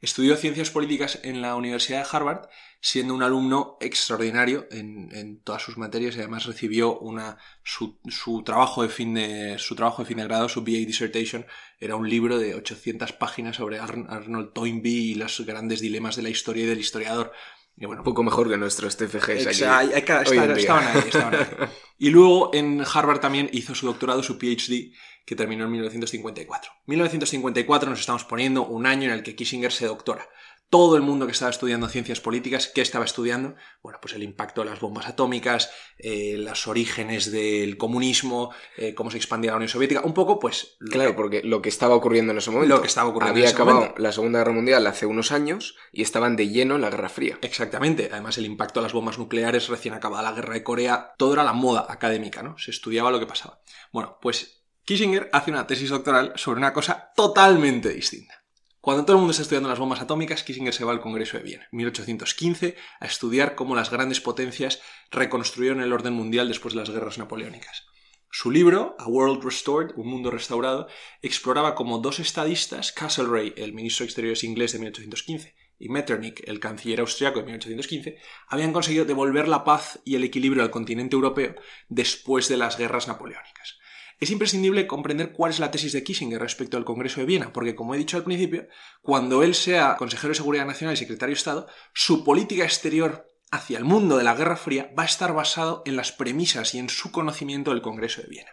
Estudió 0.00 0.36
ciencias 0.36 0.70
políticas 0.70 1.18
en 1.24 1.42
la 1.42 1.56
Universidad 1.56 2.04
de 2.04 2.16
Harvard, 2.16 2.48
siendo 2.80 3.14
un 3.14 3.24
alumno 3.24 3.76
extraordinario 3.80 4.68
en, 4.70 5.40
todas 5.42 5.62
sus 5.62 5.76
materias 5.76 6.14
y 6.14 6.20
además 6.20 6.46
recibió 6.46 6.98
una, 7.00 7.38
su, 7.64 7.98
trabajo 8.44 8.82
de 8.84 8.90
fin 8.90 9.14
de, 9.14 9.58
su 9.58 9.74
trabajo 9.74 10.02
de 10.02 10.08
fin 10.08 10.18
de 10.18 10.24
grado, 10.24 10.48
su 10.48 10.60
BA 10.60 10.86
Dissertation, 10.86 11.46
era 11.80 11.96
un 11.96 12.08
libro 12.08 12.38
de 12.38 12.54
800 12.54 13.12
páginas 13.14 13.56
sobre 13.56 13.80
Arnold 13.80 14.52
Toynbee 14.52 14.90
y 14.90 15.14
los 15.14 15.40
grandes 15.40 15.80
dilemas 15.80 16.14
de 16.14 16.22
la 16.22 16.30
historia 16.30 16.62
y 16.62 16.66
del 16.66 16.78
historiador. 16.78 17.32
Y 17.80 17.86
bueno, 17.86 18.00
un 18.00 18.04
poco 18.04 18.24
mejor 18.24 18.48
que 18.50 18.56
nuestros 18.56 18.96
TFGs. 18.96 19.46
estaban 19.46 20.86
ahí, 20.86 21.02
estaban 21.06 21.34
ahí. 21.34 21.46
Y 22.00 22.10
luego 22.10 22.50
en 22.54 22.84
Harvard 22.92 23.20
también 23.20 23.50
hizo 23.52 23.74
su 23.74 23.86
doctorado, 23.86 24.22
su 24.22 24.38
PhD, 24.38 24.92
que 25.24 25.36
terminó 25.36 25.64
en 25.64 25.72
1954. 25.72 26.72
1954 26.86 27.90
nos 27.90 28.00
estamos 28.00 28.24
poniendo 28.24 28.66
un 28.66 28.86
año 28.86 29.04
en 29.04 29.10
el 29.10 29.22
que 29.22 29.34
Kissinger 29.34 29.72
se 29.72 29.86
doctora. 29.86 30.28
Todo 30.70 30.96
el 30.96 31.02
mundo 31.02 31.26
que 31.26 31.32
estaba 31.32 31.50
estudiando 31.50 31.88
ciencias 31.88 32.20
políticas, 32.20 32.70
¿qué 32.74 32.82
estaba 32.82 33.04
estudiando? 33.04 33.54
Bueno, 33.82 33.98
pues 34.02 34.14
el 34.14 34.22
impacto 34.22 34.62
de 34.62 34.70
las 34.70 34.80
bombas 34.80 35.06
atómicas, 35.06 35.70
eh, 35.98 36.36
los 36.38 36.66
orígenes 36.66 37.30
del 37.32 37.78
comunismo, 37.78 38.52
eh, 38.76 38.94
cómo 38.94 39.10
se 39.10 39.16
expandía 39.16 39.52
la 39.52 39.56
Unión 39.56 39.68
Soviética, 39.68 40.02
un 40.02 40.12
poco, 40.12 40.38
pues... 40.38 40.76
Claro, 40.90 41.16
porque 41.16 41.42
lo 41.42 41.62
que 41.62 41.70
estaba 41.70 41.94
ocurriendo 41.94 42.32
en 42.32 42.38
ese 42.38 42.50
momento... 42.50 42.74
Lo 42.74 42.82
que 42.82 42.88
estaba 42.88 43.08
ocurriendo 43.08 43.38
Había 43.38 43.50
acabado 43.50 43.94
la 43.96 44.12
Segunda 44.12 44.40
Guerra 44.40 44.52
Mundial 44.52 44.86
hace 44.86 45.06
unos 45.06 45.32
años 45.32 45.76
y 45.92 46.02
estaban 46.02 46.36
de 46.36 46.48
lleno 46.48 46.74
en 46.74 46.82
la 46.82 46.90
Guerra 46.90 47.08
Fría. 47.08 47.38
Exactamente. 47.40 48.10
Además, 48.12 48.36
el 48.36 48.44
impacto 48.46 48.80
de 48.80 48.84
las 48.84 48.92
bombas 48.92 49.18
nucleares 49.18 49.68
recién 49.68 49.94
acabada 49.94 50.22
la 50.22 50.32
Guerra 50.32 50.54
de 50.54 50.62
Corea, 50.62 51.14
todo 51.16 51.32
era 51.32 51.44
la 51.44 51.54
moda 51.54 51.86
académica, 51.88 52.42
¿no? 52.42 52.58
Se 52.58 52.70
estudiaba 52.70 53.10
lo 53.10 53.20
que 53.20 53.26
pasaba. 53.26 53.60
Bueno, 53.92 54.18
pues 54.20 54.64
Kissinger 54.84 55.28
hace 55.32 55.50
una 55.50 55.66
tesis 55.66 55.90
doctoral 55.90 56.32
sobre 56.36 56.58
una 56.58 56.72
cosa 56.72 57.12
totalmente 57.14 57.90
distinta. 57.90 58.37
Cuando 58.80 59.04
todo 59.04 59.16
el 59.16 59.18
mundo 59.18 59.32
está 59.32 59.42
estudiando 59.42 59.68
las 59.68 59.80
bombas 59.80 60.00
atómicas, 60.00 60.44
Kissinger 60.44 60.72
se 60.72 60.84
va 60.84 60.92
al 60.92 61.00
Congreso 61.00 61.36
de 61.36 61.42
Viena, 61.42 61.68
en 61.72 61.76
1815, 61.78 62.76
a 63.00 63.06
estudiar 63.06 63.56
cómo 63.56 63.74
las 63.74 63.90
grandes 63.90 64.20
potencias 64.20 64.80
reconstruyeron 65.10 65.80
el 65.80 65.92
orden 65.92 66.14
mundial 66.14 66.46
después 66.46 66.74
de 66.74 66.80
las 66.80 66.90
guerras 66.90 67.18
napoleónicas. 67.18 67.86
Su 68.30 68.50
libro, 68.52 68.94
A 68.98 69.08
World 69.08 69.42
Restored, 69.42 69.94
Un 69.96 70.08
Mundo 70.08 70.30
Restaurado, 70.30 70.86
exploraba 71.22 71.74
cómo 71.74 71.98
dos 71.98 72.20
estadistas, 72.20 72.92
Castlereagh, 72.92 73.54
el 73.56 73.72
ministro 73.72 74.04
de 74.04 74.08
Exteriores 74.08 74.44
inglés 74.44 74.72
de 74.72 74.78
1815, 74.78 75.56
y 75.78 75.88
Metternich, 75.88 76.42
el 76.46 76.60
canciller 76.60 77.00
austriaco 77.00 77.40
de 77.40 77.46
1815, 77.46 78.18
habían 78.48 78.72
conseguido 78.72 79.04
devolver 79.04 79.48
la 79.48 79.64
paz 79.64 80.00
y 80.04 80.14
el 80.14 80.24
equilibrio 80.24 80.62
al 80.62 80.70
continente 80.70 81.16
europeo 81.16 81.54
después 81.88 82.48
de 82.48 82.58
las 82.58 82.76
guerras 82.76 83.08
napoleónicas. 83.08 83.77
Es 84.18 84.30
imprescindible 84.30 84.88
comprender 84.88 85.32
cuál 85.32 85.52
es 85.52 85.60
la 85.60 85.70
tesis 85.70 85.92
de 85.92 86.02
Kissinger 86.02 86.40
respecto 86.40 86.76
al 86.76 86.84
Congreso 86.84 87.20
de 87.20 87.26
Viena, 87.26 87.52
porque 87.52 87.76
como 87.76 87.94
he 87.94 87.98
dicho 87.98 88.16
al 88.16 88.24
principio, 88.24 88.66
cuando 89.00 89.44
él 89.44 89.54
sea 89.54 89.96
consejero 89.96 90.30
de 90.30 90.36
Seguridad 90.36 90.66
Nacional 90.66 90.94
y 90.94 90.96
secretario 90.96 91.34
de 91.34 91.38
Estado, 91.38 91.68
su 91.94 92.24
política 92.24 92.64
exterior 92.64 93.28
hacia 93.50 93.78
el 93.78 93.84
mundo 93.84 94.16
de 94.16 94.24
la 94.24 94.34
Guerra 94.34 94.56
Fría 94.56 94.92
va 94.98 95.04
a 95.04 95.06
estar 95.06 95.32
basado 95.32 95.82
en 95.86 95.96
las 95.96 96.10
premisas 96.12 96.74
y 96.74 96.78
en 96.78 96.88
su 96.88 97.12
conocimiento 97.12 97.70
del 97.70 97.80
Congreso 97.80 98.20
de 98.22 98.28
Viena. 98.28 98.50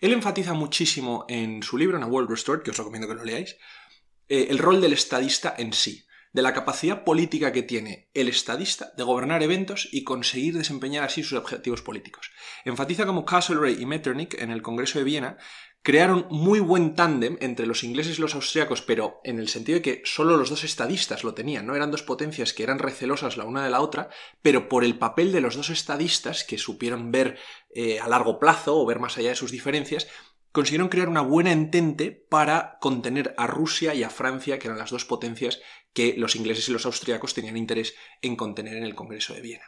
Él 0.00 0.12
enfatiza 0.12 0.54
muchísimo 0.54 1.24
en 1.28 1.62
su 1.62 1.78
libro, 1.78 1.96
en 1.96 2.02
A 2.02 2.06
World 2.06 2.28
Restored, 2.28 2.62
que 2.62 2.72
os 2.72 2.76
recomiendo 2.76 3.06
que 3.06 3.14
lo 3.14 3.24
leáis, 3.24 3.56
eh, 4.28 4.48
el 4.50 4.58
rol 4.58 4.80
del 4.80 4.92
estadista 4.92 5.54
en 5.56 5.72
sí 5.72 6.04
de 6.32 6.42
la 6.42 6.54
capacidad 6.54 7.04
política 7.04 7.52
que 7.52 7.62
tiene 7.62 8.08
el 8.14 8.28
estadista 8.28 8.92
de 8.96 9.04
gobernar 9.04 9.42
eventos 9.42 9.88
y 9.92 10.04
conseguir 10.04 10.56
desempeñar 10.56 11.04
así 11.04 11.22
sus 11.22 11.38
objetivos 11.38 11.82
políticos. 11.82 12.30
Enfatiza 12.64 13.06
como 13.06 13.24
Castlereagh 13.24 13.80
y 13.80 13.86
Metternich 13.86 14.34
en 14.40 14.50
el 14.50 14.62
Congreso 14.62 14.98
de 14.98 15.04
Viena 15.04 15.38
crearon 15.82 16.26
muy 16.30 16.60
buen 16.60 16.94
tándem 16.94 17.36
entre 17.40 17.66
los 17.66 17.82
ingleses 17.82 18.18
y 18.18 18.20
los 18.20 18.36
austriacos, 18.36 18.82
pero 18.82 19.20
en 19.24 19.40
el 19.40 19.48
sentido 19.48 19.78
de 19.78 19.82
que 19.82 20.02
solo 20.04 20.36
los 20.36 20.48
dos 20.48 20.62
estadistas 20.62 21.24
lo 21.24 21.34
tenían, 21.34 21.66
no 21.66 21.74
eran 21.74 21.90
dos 21.90 22.04
potencias 22.04 22.52
que 22.52 22.62
eran 22.62 22.78
recelosas 22.78 23.36
la 23.36 23.44
una 23.44 23.64
de 23.64 23.70
la 23.70 23.80
otra, 23.80 24.08
pero 24.42 24.68
por 24.68 24.84
el 24.84 24.96
papel 24.96 25.32
de 25.32 25.40
los 25.40 25.56
dos 25.56 25.70
estadistas 25.70 26.44
que 26.44 26.56
supieron 26.56 27.10
ver 27.10 27.36
eh, 27.74 27.98
a 27.98 28.08
largo 28.08 28.38
plazo 28.38 28.78
o 28.78 28.86
ver 28.86 29.00
más 29.00 29.18
allá 29.18 29.30
de 29.30 29.34
sus 29.34 29.50
diferencias, 29.50 30.06
consiguieron 30.52 30.88
crear 30.88 31.08
una 31.08 31.22
buena 31.22 31.50
entente 31.50 32.12
para 32.12 32.78
contener 32.80 33.34
a 33.36 33.46
Rusia 33.46 33.94
y 33.94 34.04
a 34.04 34.10
Francia, 34.10 34.58
que 34.58 34.68
eran 34.68 34.78
las 34.78 34.90
dos 34.90 35.04
potencias 35.04 35.60
que 35.92 36.14
los 36.16 36.36
ingleses 36.36 36.68
y 36.68 36.72
los 36.72 36.86
austriacos 36.86 37.34
tenían 37.34 37.56
interés 37.56 37.94
en 38.20 38.36
contener 38.36 38.76
en 38.76 38.84
el 38.84 38.94
Congreso 38.94 39.34
de 39.34 39.42
Viena. 39.42 39.64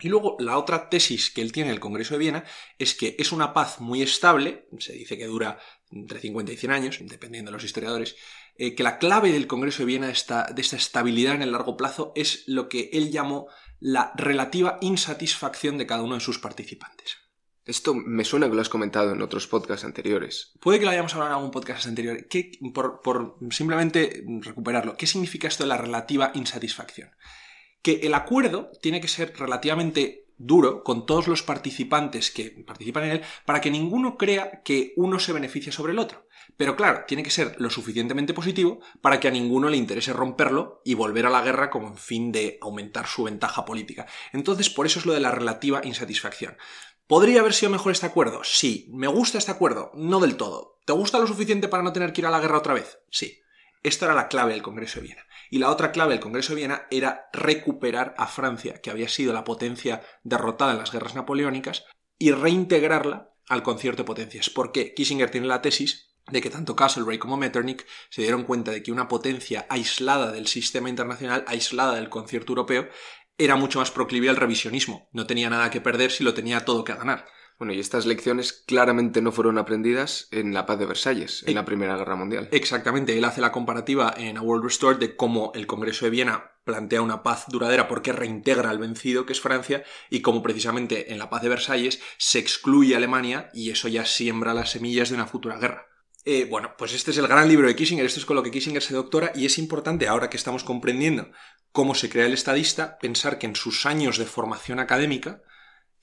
Y 0.00 0.08
luego 0.08 0.36
la 0.40 0.58
otra 0.58 0.88
tesis 0.88 1.30
que 1.30 1.42
él 1.42 1.52
tiene 1.52 1.70
en 1.70 1.74
el 1.74 1.80
Congreso 1.80 2.14
de 2.14 2.18
Viena 2.18 2.44
es 2.76 2.94
que 2.94 3.14
es 3.18 3.30
una 3.30 3.54
paz 3.54 3.80
muy 3.80 4.02
estable, 4.02 4.66
se 4.78 4.94
dice 4.94 5.16
que 5.16 5.26
dura 5.26 5.60
entre 5.92 6.20
50 6.20 6.52
y 6.52 6.56
100 6.56 6.72
años, 6.72 6.98
dependiendo 7.02 7.50
de 7.50 7.56
los 7.56 7.64
historiadores, 7.64 8.16
eh, 8.56 8.74
que 8.74 8.82
la 8.82 8.98
clave 8.98 9.30
del 9.30 9.46
Congreso 9.46 9.82
de 9.82 9.86
Viena 9.86 10.08
de 10.08 10.12
esta 10.12 10.76
estabilidad 10.76 11.36
en 11.36 11.42
el 11.42 11.52
largo 11.52 11.76
plazo 11.76 12.12
es 12.16 12.42
lo 12.48 12.68
que 12.68 12.90
él 12.92 13.12
llamó 13.12 13.46
la 13.78 14.12
relativa 14.16 14.78
insatisfacción 14.80 15.78
de 15.78 15.86
cada 15.86 16.02
uno 16.02 16.14
de 16.14 16.20
sus 16.20 16.38
participantes. 16.38 17.21
Esto 17.64 17.94
me 17.94 18.24
suena 18.24 18.48
que 18.48 18.54
lo 18.54 18.60
has 18.60 18.68
comentado 18.68 19.12
en 19.12 19.22
otros 19.22 19.46
podcasts 19.46 19.84
anteriores. 19.84 20.52
Puede 20.60 20.78
que 20.78 20.84
lo 20.84 20.90
hayamos 20.90 21.14
hablado 21.14 21.30
en 21.30 21.36
algún 21.36 21.52
podcast 21.52 21.86
anterior. 21.86 22.26
¿Qué, 22.28 22.58
por, 22.74 23.36
simplemente 23.50 24.24
recuperarlo, 24.40 24.96
¿qué 24.96 25.06
significa 25.06 25.46
esto 25.46 25.62
de 25.62 25.68
la 25.68 25.76
relativa 25.76 26.32
insatisfacción? 26.34 27.10
Que 27.80 28.00
el 28.02 28.14
acuerdo 28.14 28.70
tiene 28.80 29.00
que 29.00 29.08
ser 29.08 29.32
relativamente 29.36 30.26
duro 30.38 30.82
con 30.82 31.06
todos 31.06 31.28
los 31.28 31.42
participantes 31.44 32.32
que 32.32 32.50
participan 32.50 33.04
en 33.04 33.10
él 33.10 33.22
para 33.44 33.60
que 33.60 33.70
ninguno 33.70 34.16
crea 34.16 34.62
que 34.64 34.92
uno 34.96 35.20
se 35.20 35.32
beneficia 35.32 35.70
sobre 35.70 35.92
el 35.92 36.00
otro. 36.00 36.26
Pero 36.56 36.76
claro, 36.76 37.04
tiene 37.06 37.22
que 37.22 37.30
ser 37.30 37.54
lo 37.58 37.70
suficientemente 37.70 38.34
positivo 38.34 38.80
para 39.00 39.20
que 39.20 39.28
a 39.28 39.30
ninguno 39.30 39.68
le 39.68 39.76
interese 39.76 40.12
romperlo 40.12 40.82
y 40.84 40.94
volver 40.94 41.26
a 41.26 41.30
la 41.30 41.42
guerra 41.42 41.70
como 41.70 41.88
en 41.88 41.96
fin 41.96 42.32
de 42.32 42.58
aumentar 42.60 43.06
su 43.06 43.22
ventaja 43.24 43.64
política. 43.64 44.06
Entonces, 44.32 44.68
por 44.68 44.86
eso 44.86 44.98
es 44.98 45.06
lo 45.06 45.12
de 45.12 45.20
la 45.20 45.30
relativa 45.30 45.80
insatisfacción. 45.84 46.56
¿Podría 47.12 47.40
haber 47.40 47.52
sido 47.52 47.68
mejor 47.68 47.92
este 47.92 48.06
acuerdo? 48.06 48.40
Sí. 48.42 48.88
¿Me 48.90 49.06
gusta 49.06 49.36
este 49.36 49.50
acuerdo? 49.50 49.90
No 49.92 50.18
del 50.18 50.38
todo. 50.38 50.78
¿Te 50.86 50.94
gusta 50.94 51.18
lo 51.18 51.26
suficiente 51.26 51.68
para 51.68 51.82
no 51.82 51.92
tener 51.92 52.14
que 52.14 52.22
ir 52.22 52.26
a 52.26 52.30
la 52.30 52.40
guerra 52.40 52.56
otra 52.56 52.72
vez? 52.72 53.00
Sí. 53.10 53.42
Esta 53.82 54.06
era 54.06 54.14
la 54.14 54.28
clave 54.28 54.54
del 54.54 54.62
Congreso 54.62 54.98
de 54.98 55.08
Viena. 55.08 55.26
Y 55.50 55.58
la 55.58 55.68
otra 55.68 55.92
clave 55.92 56.14
del 56.14 56.22
Congreso 56.22 56.54
de 56.54 56.60
Viena 56.60 56.86
era 56.90 57.28
recuperar 57.34 58.14
a 58.16 58.26
Francia, 58.28 58.80
que 58.80 58.88
había 58.88 59.10
sido 59.10 59.34
la 59.34 59.44
potencia 59.44 60.00
derrotada 60.22 60.72
en 60.72 60.78
las 60.78 60.90
guerras 60.90 61.14
napoleónicas, 61.14 61.84
y 62.18 62.30
reintegrarla 62.30 63.34
al 63.46 63.62
concierto 63.62 64.04
de 64.04 64.06
potencias. 64.06 64.48
¿Por 64.48 64.72
qué? 64.72 64.94
Kissinger 64.94 65.30
tiene 65.30 65.48
la 65.48 65.60
tesis 65.60 66.14
de 66.30 66.40
que 66.40 66.48
tanto 66.48 66.76
Castlereagh 66.76 67.18
como 67.18 67.36
Metternich 67.36 67.84
se 68.08 68.22
dieron 68.22 68.44
cuenta 68.44 68.70
de 68.70 68.82
que 68.82 68.92
una 68.92 69.08
potencia 69.08 69.66
aislada 69.68 70.32
del 70.32 70.46
sistema 70.46 70.88
internacional, 70.88 71.44
aislada 71.46 71.96
del 71.96 72.08
concierto 72.08 72.52
europeo, 72.52 72.88
era 73.38 73.56
mucho 73.56 73.78
más 73.78 73.90
proclive 73.90 74.28
al 74.28 74.36
revisionismo. 74.36 75.08
No 75.12 75.26
tenía 75.26 75.50
nada 75.50 75.70
que 75.70 75.80
perder 75.80 76.10
si 76.10 76.24
lo 76.24 76.34
tenía 76.34 76.64
todo 76.64 76.84
que 76.84 76.94
ganar. 76.94 77.26
Bueno, 77.58 77.74
y 77.74 77.80
estas 77.80 78.06
lecciones 78.06 78.52
claramente 78.52 79.22
no 79.22 79.30
fueron 79.30 79.56
aprendidas 79.56 80.26
en 80.32 80.52
la 80.52 80.66
paz 80.66 80.80
de 80.80 80.86
Versalles, 80.86 81.44
en 81.46 81.54
la 81.54 81.64
Primera 81.64 81.96
Guerra 81.96 82.16
Mundial. 82.16 82.48
Exactamente, 82.50 83.16
él 83.16 83.24
hace 83.24 83.40
la 83.40 83.52
comparativa 83.52 84.12
en 84.16 84.36
A 84.36 84.42
World 84.42 84.64
Restored 84.64 84.98
de 84.98 85.14
cómo 85.14 85.52
el 85.54 85.68
Congreso 85.68 86.04
de 86.04 86.10
Viena 86.10 86.52
plantea 86.64 87.02
una 87.02 87.22
paz 87.22 87.44
duradera 87.48 87.86
porque 87.86 88.12
reintegra 88.12 88.70
al 88.70 88.78
vencido, 88.78 89.26
que 89.26 89.32
es 89.32 89.40
Francia, 89.40 89.84
y 90.10 90.22
cómo 90.22 90.42
precisamente 90.42 91.12
en 91.12 91.18
la 91.18 91.30
paz 91.30 91.42
de 91.42 91.50
Versalles 91.50 92.00
se 92.18 92.40
excluye 92.40 92.94
a 92.94 92.96
Alemania 92.96 93.50
y 93.54 93.70
eso 93.70 93.86
ya 93.86 94.06
siembra 94.06 94.54
las 94.54 94.70
semillas 94.70 95.10
de 95.10 95.16
una 95.16 95.26
futura 95.26 95.58
guerra. 95.58 95.91
Eh, 96.24 96.46
bueno, 96.48 96.74
pues 96.78 96.94
este 96.94 97.10
es 97.10 97.18
el 97.18 97.26
gran 97.26 97.48
libro 97.48 97.66
de 97.66 97.74
Kissinger, 97.74 98.06
esto 98.06 98.20
es 98.20 98.26
con 98.26 98.36
lo 98.36 98.44
que 98.44 98.52
Kissinger 98.52 98.82
se 98.82 98.94
doctora 98.94 99.32
y 99.34 99.44
es 99.44 99.58
importante, 99.58 100.06
ahora 100.06 100.30
que 100.30 100.36
estamos 100.36 100.62
comprendiendo 100.62 101.30
cómo 101.72 101.94
se 101.96 102.08
crea 102.08 102.26
el 102.26 102.32
estadista, 102.32 102.98
pensar 102.98 103.38
que 103.38 103.46
en 103.46 103.56
sus 103.56 103.86
años 103.86 104.18
de 104.18 104.26
formación 104.26 104.78
académica, 104.78 105.42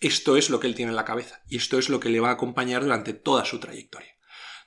esto 0.02 0.36
es 0.36 0.50
lo 0.50 0.60
que 0.60 0.68
él 0.68 0.76
tiene 0.76 0.92
en 0.92 0.98
la 0.98 1.06
cabeza 1.06 1.42
y 1.48 1.56
esto 1.58 1.78
es 1.80 1.90
lo 1.90 2.02
que 2.02 2.10
le 2.10 2.20
va 2.20 2.30
a 2.30 2.34
acompañar 2.34 2.84
durante 2.84 3.14
toda 3.14 3.46
su 3.46 3.60
trayectoria. 3.60 4.16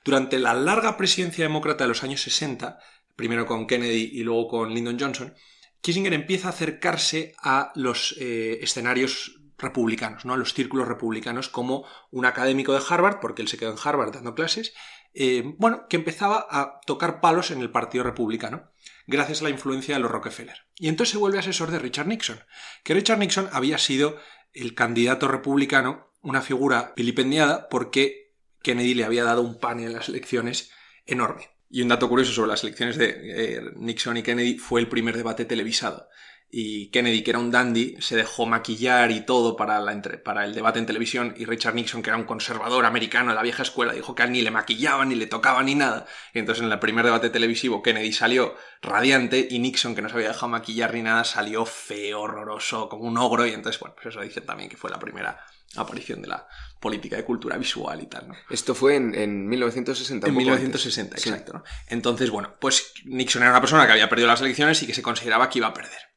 Durante 0.03 0.39
la 0.39 0.53
larga 0.53 0.97
presidencia 0.97 1.45
demócrata 1.45 1.83
de 1.83 1.89
los 1.89 2.03
años 2.03 2.21
60, 2.21 2.79
primero 3.15 3.45
con 3.45 3.67
Kennedy 3.67 4.09
y 4.11 4.23
luego 4.23 4.47
con 4.47 4.73
Lyndon 4.73 4.99
Johnson, 4.99 5.35
Kissinger 5.81 6.13
empieza 6.13 6.47
a 6.47 6.51
acercarse 6.51 7.35
a 7.37 7.71
los 7.75 8.15
eh, 8.19 8.59
escenarios 8.61 9.39
republicanos, 9.57 10.25
¿no? 10.25 10.33
a 10.33 10.37
los 10.37 10.53
círculos 10.53 10.87
republicanos, 10.87 11.47
como 11.47 11.85
un 12.09 12.25
académico 12.25 12.73
de 12.73 12.81
Harvard, 12.87 13.19
porque 13.19 13.41
él 13.41 13.47
se 13.47 13.57
quedó 13.57 13.71
en 13.71 13.77
Harvard 13.81 14.13
dando 14.13 14.33
clases, 14.33 14.73
eh, 15.13 15.43
bueno, 15.57 15.87
que 15.87 15.97
empezaba 15.97 16.47
a 16.49 16.79
tocar 16.85 17.21
palos 17.21 17.51
en 17.51 17.61
el 17.61 17.71
Partido 17.71 18.03
Republicano, 18.03 18.71
gracias 19.05 19.41
a 19.41 19.45
la 19.45 19.49
influencia 19.49 19.95
de 19.95 20.01
los 20.01 20.11
Rockefeller. 20.11 20.65
Y 20.75 20.87
entonces 20.87 21.11
se 21.13 21.17
vuelve 21.17 21.39
asesor 21.39 21.71
de 21.71 21.79
Richard 21.79 22.07
Nixon, 22.07 22.39
que 22.83 22.93
Richard 22.93 23.19
Nixon 23.19 23.49
había 23.51 23.77
sido 23.77 24.17
el 24.53 24.75
candidato 24.75 25.27
republicano, 25.27 26.11
una 26.21 26.41
figura 26.41 26.93
vilipendiada 26.95 27.69
porque 27.69 28.33
Kennedy 28.61 28.93
le 28.93 29.03
había 29.03 29.23
dado 29.23 29.41
un 29.41 29.59
pan 29.59 29.79
en 29.79 29.93
las 29.93 30.09
elecciones 30.09 30.71
enorme. 31.05 31.49
Y 31.69 31.81
un 31.81 31.87
dato 31.87 32.07
curioso 32.07 32.31
sobre 32.33 32.49
las 32.49 32.63
elecciones 32.63 32.97
de 32.97 33.55
eh, 33.55 33.61
Nixon 33.75 34.17
y 34.17 34.23
Kennedy 34.23 34.57
fue 34.57 34.79
el 34.79 34.87
primer 34.87 35.17
debate 35.17 35.45
televisado 35.45 36.07
y 36.55 36.89
Kennedy, 36.89 37.23
que 37.23 37.31
era 37.31 37.39
un 37.39 37.49
dandy, 37.49 37.95
se 37.99 38.15
dejó 38.15 38.45
maquillar 38.45 39.09
y 39.09 39.21
todo 39.21 39.55
para, 39.55 39.79
la 39.79 39.99
para 40.23 40.45
el 40.45 40.53
debate 40.53 40.77
en 40.77 40.85
televisión, 40.85 41.33
y 41.35 41.45
Richard 41.45 41.73
Nixon, 41.73 42.03
que 42.03 42.11
era 42.11 42.17
un 42.17 42.25
conservador 42.25 42.85
americano 42.85 43.31
de 43.31 43.35
la 43.35 43.41
vieja 43.41 43.63
escuela, 43.63 43.91
dijo 43.91 44.13
que 44.13 44.21
a 44.21 44.25
él 44.25 44.33
ni 44.33 44.43
le 44.43 44.51
maquillaban, 44.51 45.09
ni 45.09 45.15
le 45.15 45.25
tocaban, 45.25 45.65
ni 45.65 45.73
nada. 45.73 46.05
Y 46.31 46.37
entonces 46.37 46.63
en 46.63 46.71
el 46.71 46.77
primer 46.77 47.05
debate 47.05 47.31
televisivo 47.31 47.81
Kennedy 47.81 48.13
salió 48.13 48.53
radiante 48.83 49.47
y 49.49 49.57
Nixon, 49.57 49.95
que 49.95 50.03
no 50.03 50.09
se 50.09 50.15
había 50.15 50.27
dejado 50.27 50.49
maquillar 50.49 50.93
ni 50.93 51.01
nada, 51.01 51.23
salió 51.23 51.65
feo, 51.65 52.21
horroroso, 52.21 52.87
como 52.87 53.05
un 53.05 53.17
ogro, 53.17 53.47
y 53.47 53.53
entonces, 53.53 53.79
bueno, 53.79 53.95
pues 53.95 54.13
eso 54.13 54.21
dicen 54.21 54.45
también 54.45 54.69
que 54.69 54.77
fue 54.77 54.91
la 54.91 54.99
primera 54.99 55.43
aparición 55.75 56.21
de 56.21 56.27
la 56.27 56.47
política 56.79 57.15
de 57.15 57.25
cultura 57.25 57.57
visual 57.57 57.99
y 57.99 58.05
tal, 58.05 58.27
¿no? 58.27 58.35
Esto 58.51 58.75
fue 58.75 58.95
en, 58.95 59.47
1960. 59.47 60.27
En 60.27 60.35
1960, 60.35 61.15
exacto. 61.15 61.53
¿no? 61.53 61.63
Entonces, 61.87 62.29
bueno, 62.29 62.53
pues 62.59 62.93
Nixon 63.05 63.41
era 63.41 63.49
una 63.49 63.61
persona 63.61 63.87
que 63.87 63.93
había 63.93 64.07
perdido 64.07 64.27
las 64.27 64.41
elecciones 64.41 64.83
y 64.83 64.85
que 64.85 64.93
se 64.93 65.01
consideraba 65.01 65.49
que 65.49 65.57
iba 65.57 65.69
a 65.69 65.73
perder. 65.73 66.12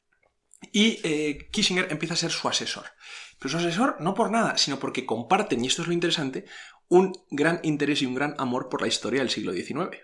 Y 0.77 1.01
eh, 1.05 1.49
Kissinger 1.51 1.91
empieza 1.91 2.13
a 2.13 2.19
ser 2.19 2.31
su 2.31 2.47
asesor. 2.49 2.85
Pero 3.39 3.49
su 3.49 3.57
asesor 3.57 3.97
no 3.99 4.13
por 4.13 4.31
nada, 4.31 4.59
sino 4.59 4.79
porque 4.79 5.07
comparten, 5.07 5.65
y 5.65 5.69
esto 5.69 5.81
es 5.81 5.89
lo 5.89 5.95
interesante, 5.95 6.45
un 6.89 7.15
gran 7.31 7.61
interés 7.63 8.03
y 8.03 8.07
un 8.07 8.15
gran 8.15 8.35
amor 8.37 8.69
por 8.69 8.83
la 8.83 8.87
historia 8.87 9.21
del 9.21 9.31
siglo 9.31 9.55
XIX. 9.55 9.97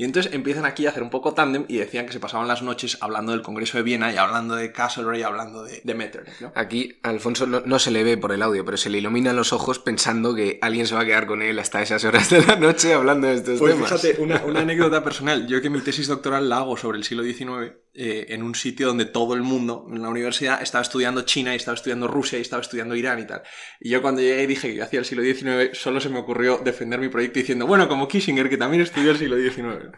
Y 0.00 0.04
entonces 0.04 0.32
empiezan 0.32 0.64
aquí 0.64 0.86
a 0.86 0.88
hacer 0.88 1.02
un 1.02 1.10
poco 1.10 1.34
tándem 1.34 1.66
y 1.68 1.76
decían 1.76 2.06
que 2.06 2.12
se 2.14 2.20
pasaban 2.20 2.48
las 2.48 2.62
noches 2.62 2.96
hablando 3.02 3.32
del 3.32 3.42
Congreso 3.42 3.76
de 3.76 3.82
Viena 3.82 4.10
y 4.10 4.16
hablando 4.16 4.56
de 4.56 4.72
Castlereagh 4.72 5.20
y 5.20 5.22
hablando 5.24 5.62
de, 5.62 5.82
de 5.84 5.94
Metternich. 5.94 6.40
¿no? 6.40 6.52
Aquí 6.54 6.98
Alfonso 7.02 7.46
no, 7.46 7.78
se 7.78 7.90
le 7.90 8.02
ve 8.02 8.16
por 8.16 8.32
el 8.32 8.40
audio, 8.40 8.64
pero 8.64 8.78
se 8.78 8.88
le 8.88 8.96
iluminan 8.96 9.36
los 9.36 9.52
ojos 9.52 9.78
pensando 9.78 10.34
que 10.34 10.58
alguien 10.62 10.86
se 10.86 10.94
va 10.94 11.02
a 11.02 11.04
quedar 11.04 11.26
con 11.26 11.42
él 11.42 11.58
hasta 11.58 11.82
esas 11.82 12.02
horas 12.04 12.30
de 12.30 12.40
la 12.46 12.56
noche 12.56 12.94
hablando 12.94 13.26
de 13.26 13.34
estos 13.34 13.58
pues 13.58 13.74
temas. 13.74 13.90
Fíjate, 13.90 14.22
una, 14.22 14.42
una 14.46 14.60
anécdota 14.60 15.04
personal. 15.04 15.46
Yo 15.46 15.60
que 15.60 15.68
mi 15.68 15.82
tesis 15.82 16.06
doctoral 16.06 16.48
la 16.48 16.56
hago 16.56 16.78
sobre 16.78 16.96
el 16.96 17.04
siglo 17.04 17.22
XIX 17.22 17.74
eh, 17.92 18.26
en 18.28 18.44
un 18.44 18.54
sitio 18.54 18.86
donde 18.86 19.04
todo 19.04 19.34
el 19.34 19.42
mundo 19.42 19.84
en 19.90 20.00
la 20.00 20.08
universidad 20.08 20.62
estaba 20.62 20.80
estudiando 20.80 21.22
China 21.22 21.52
y 21.52 21.56
estaba 21.56 21.74
estudiando 21.74 22.06
Rusia 22.06 22.38
y 22.38 22.42
estaba 22.42 22.62
estudiando 22.62 22.94
Irán 22.94 23.18
y 23.18 23.26
tal. 23.26 23.42
Y 23.80 23.90
yo 23.90 24.00
cuando 24.00 24.20
llegué 24.20 24.44
y 24.44 24.46
dije 24.46 24.68
que 24.68 24.76
yo 24.76 24.84
hacía 24.84 25.00
el 25.00 25.04
siglo 25.04 25.24
XIX, 25.24 25.76
solo 25.76 26.00
se 26.00 26.08
me 26.08 26.20
ocurrió 26.20 26.58
defender 26.58 27.00
mi 27.00 27.08
proyecto 27.08 27.40
diciendo, 27.40 27.66
bueno, 27.66 27.88
como 27.88 28.06
Kissinger, 28.06 28.48
que 28.48 28.56
también 28.56 28.80
estudió 28.80 29.10
el 29.10 29.18
siglo 29.18 29.36
XIX. 29.36 29.89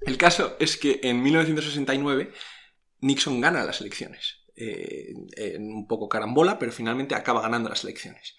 El 0.00 0.18
caso 0.18 0.56
es 0.58 0.76
que 0.76 1.00
en 1.02 1.22
1969 1.22 2.32
Nixon 3.00 3.40
gana 3.40 3.64
las 3.64 3.80
elecciones. 3.80 4.38
Eh, 4.54 5.14
un 5.58 5.86
poco 5.88 6.08
carambola, 6.08 6.58
pero 6.58 6.72
finalmente 6.72 7.14
acaba 7.14 7.40
ganando 7.40 7.68
las 7.68 7.84
elecciones. 7.84 8.36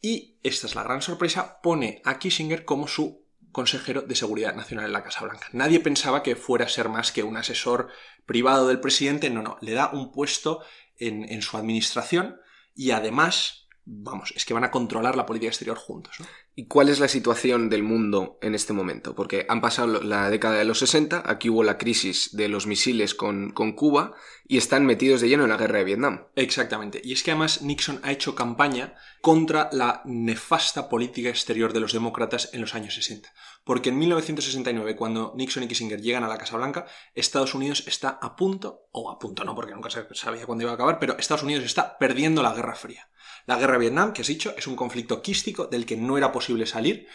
Y 0.00 0.38
esta 0.42 0.66
es 0.66 0.74
la 0.74 0.82
gran 0.82 1.00
sorpresa, 1.00 1.60
pone 1.62 2.02
a 2.04 2.18
Kissinger 2.18 2.64
como 2.64 2.86
su 2.86 3.24
consejero 3.50 4.02
de 4.02 4.14
Seguridad 4.14 4.54
Nacional 4.54 4.86
en 4.86 4.92
la 4.92 5.02
Casa 5.02 5.24
Blanca. 5.24 5.48
Nadie 5.52 5.80
pensaba 5.80 6.22
que 6.22 6.36
fuera 6.36 6.66
a 6.66 6.68
ser 6.68 6.88
más 6.88 7.12
que 7.12 7.22
un 7.22 7.36
asesor 7.36 7.88
privado 8.26 8.68
del 8.68 8.80
presidente, 8.80 9.30
no, 9.30 9.42
no, 9.42 9.56
le 9.62 9.72
da 9.72 9.90
un 9.92 10.12
puesto 10.12 10.62
en 10.96 11.42
su 11.42 11.56
administración 11.56 12.36
y 12.74 12.90
además 12.92 13.63
vamos, 13.86 14.32
es 14.36 14.44
que 14.44 14.54
van 14.54 14.64
a 14.64 14.70
controlar 14.70 15.16
la 15.16 15.26
política 15.26 15.50
exterior 15.50 15.76
juntos. 15.76 16.16
¿no? 16.20 16.26
¿Y 16.54 16.66
cuál 16.66 16.88
es 16.88 17.00
la 17.00 17.08
situación 17.08 17.68
del 17.68 17.82
mundo 17.82 18.38
en 18.40 18.54
este 18.54 18.72
momento? 18.72 19.14
Porque 19.14 19.44
han 19.48 19.60
pasado 19.60 20.00
la 20.02 20.30
década 20.30 20.56
de 20.56 20.64
los 20.64 20.78
60, 20.78 21.22
aquí 21.26 21.50
hubo 21.50 21.64
la 21.64 21.78
crisis 21.78 22.34
de 22.36 22.48
los 22.48 22.66
misiles 22.66 23.14
con, 23.14 23.50
con, 23.50 23.72
Cuba 23.72 24.14
y 24.46 24.56
están 24.56 24.86
metidos 24.86 25.20
de 25.20 25.28
lleno 25.28 25.44
en 25.44 25.50
la 25.50 25.56
guerra 25.56 25.78
de 25.78 25.84
Vietnam. 25.84 26.26
Exactamente. 26.36 27.00
Y 27.02 27.12
es 27.12 27.22
que 27.22 27.32
además 27.32 27.62
Nixon 27.62 28.00
ha 28.02 28.12
hecho 28.12 28.34
campaña 28.34 28.94
contra 29.20 29.68
la 29.72 30.02
nefasta 30.04 30.88
política 30.88 31.28
exterior 31.28 31.72
de 31.72 31.80
los 31.80 31.92
demócratas 31.92 32.50
en 32.52 32.60
los 32.60 32.74
años 32.74 32.94
60. 32.94 33.32
Porque 33.64 33.88
en 33.88 33.98
1969, 33.98 34.96
cuando 34.96 35.32
Nixon 35.36 35.64
y 35.64 35.68
Kissinger 35.68 36.00
llegan 36.00 36.24
a 36.24 36.28
la 36.28 36.38
Casa 36.38 36.56
Blanca, 36.56 36.86
Estados 37.14 37.54
Unidos 37.54 37.84
está 37.86 38.10
a 38.20 38.36
punto, 38.36 38.88
o 38.92 39.10
a 39.10 39.18
punto 39.18 39.44
no, 39.44 39.54
porque 39.54 39.74
nunca 39.74 39.90
se 39.90 40.06
sabía 40.12 40.46
cuándo 40.46 40.62
iba 40.62 40.70
a 40.70 40.74
acabar, 40.74 40.98
pero 40.98 41.18
Estados 41.18 41.42
Unidos 41.42 41.64
está 41.64 41.98
perdiendo 41.98 42.42
la 42.42 42.54
Guerra 42.54 42.76
Fría. 42.76 43.08
La 43.46 43.58
guerra 43.58 43.74
de 43.74 43.80
Vietnam, 43.80 44.12
que 44.12 44.22
has 44.22 44.28
dicho, 44.28 44.54
es 44.56 44.66
un 44.66 44.76
conflicto 44.76 45.20
quístico 45.20 45.66
del 45.66 45.84
que 45.84 45.96
no 45.96 46.16
era 46.16 46.32
posible 46.32 46.66
salir. 46.66 47.06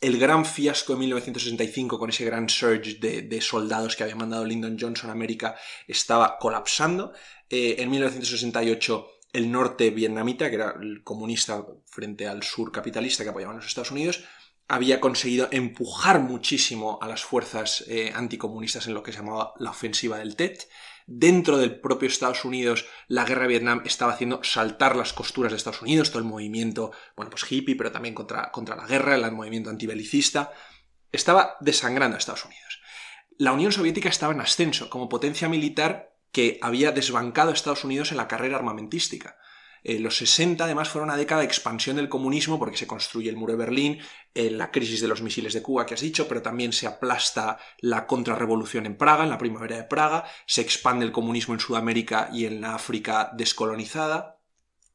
El 0.00 0.18
gran 0.18 0.44
fiasco 0.44 0.92
de 0.92 1.00
1965 1.00 1.98
con 1.98 2.10
ese 2.10 2.24
gran 2.24 2.48
surge 2.48 2.94
de, 2.94 3.40
soldados 3.40 3.96
que 3.96 4.04
había 4.04 4.14
mandado 4.14 4.44
Lyndon 4.44 4.76
Johnson 4.78 5.10
a 5.10 5.14
América 5.14 5.56
estaba 5.86 6.38
colapsando. 6.38 7.12
Eh, 7.50 7.76
en 7.78 7.90
1968 7.90 9.06
el 9.32 9.50
norte 9.50 9.90
vietnamita, 9.90 10.48
que 10.48 10.56
era 10.56 10.74
el 10.80 11.02
comunista 11.02 11.64
frente 11.86 12.26
al 12.26 12.42
sur 12.42 12.72
capitalista 12.72 13.24
que 13.24 13.30
apoyaban 13.30 13.56
los 13.56 13.66
Estados 13.66 13.90
Unidos, 13.90 14.24
había 14.68 15.00
conseguido 15.00 15.48
empujar 15.50 16.20
muchísimo 16.20 16.98
a 17.00 17.08
las 17.08 17.22
fuerzas 17.24 17.84
eh, 17.88 18.12
anticomunistas 18.14 18.86
en 18.86 18.94
lo 18.94 19.02
que 19.02 19.12
se 19.12 19.18
llamaba 19.18 19.54
la 19.58 19.70
ofensiva 19.70 20.18
del 20.18 20.36
Tet. 20.36 20.68
Dentro 21.10 21.56
del 21.56 21.80
propio 21.80 22.06
Estados 22.06 22.44
Unidos, 22.44 22.84
la 23.06 23.24
guerra 23.24 23.44
de 23.44 23.48
Vietnam 23.48 23.80
estaba 23.86 24.12
haciendo 24.12 24.44
saltar 24.44 24.94
las 24.94 25.14
costuras 25.14 25.50
de 25.50 25.56
Estados 25.56 25.80
Unidos, 25.80 26.10
todo 26.10 26.18
el 26.18 26.28
movimiento, 26.28 26.92
bueno, 27.16 27.30
pues 27.30 27.50
hippie, 27.50 27.76
pero 27.76 27.90
también 27.90 28.14
contra, 28.14 28.50
contra 28.50 28.76
la 28.76 28.86
guerra, 28.86 29.14
el 29.14 29.32
movimiento 29.32 29.70
antibelicista, 29.70 30.52
estaba 31.10 31.56
desangrando 31.60 32.16
a 32.16 32.18
Estados 32.18 32.44
Unidos. 32.44 32.82
La 33.38 33.54
Unión 33.54 33.72
Soviética 33.72 34.10
estaba 34.10 34.34
en 34.34 34.42
ascenso 34.42 34.90
como 34.90 35.08
potencia 35.08 35.48
militar 35.48 36.14
que 36.30 36.58
había 36.60 36.92
desbancado 36.92 37.52
a 37.52 37.54
Estados 37.54 37.84
Unidos 37.84 38.10
en 38.10 38.18
la 38.18 38.28
carrera 38.28 38.58
armamentística. 38.58 39.38
Eh, 39.88 39.98
los 39.98 40.18
60 40.18 40.64
además 40.64 40.90
fueron 40.90 41.08
una 41.08 41.16
década 41.16 41.40
de 41.40 41.46
expansión 41.46 41.96
del 41.96 42.10
comunismo 42.10 42.58
porque 42.58 42.76
se 42.76 42.86
construye 42.86 43.30
el 43.30 43.38
muro 43.38 43.54
de 43.54 43.58
Berlín, 43.58 43.98
eh, 44.34 44.50
la 44.50 44.70
crisis 44.70 45.00
de 45.00 45.08
los 45.08 45.22
misiles 45.22 45.54
de 45.54 45.62
Cuba 45.62 45.86
que 45.86 45.94
has 45.94 46.02
dicho, 46.02 46.28
pero 46.28 46.42
también 46.42 46.74
se 46.74 46.86
aplasta 46.86 47.58
la 47.78 48.06
contrarrevolución 48.06 48.84
en 48.84 48.98
Praga, 48.98 49.24
en 49.24 49.30
la 49.30 49.38
primavera 49.38 49.76
de 49.76 49.84
Praga, 49.84 50.26
se 50.44 50.60
expande 50.60 51.06
el 51.06 51.12
comunismo 51.12 51.54
en 51.54 51.60
Sudamérica 51.60 52.28
y 52.30 52.44
en 52.44 52.60
la 52.60 52.74
África 52.74 53.30
descolonizada. 53.32 54.42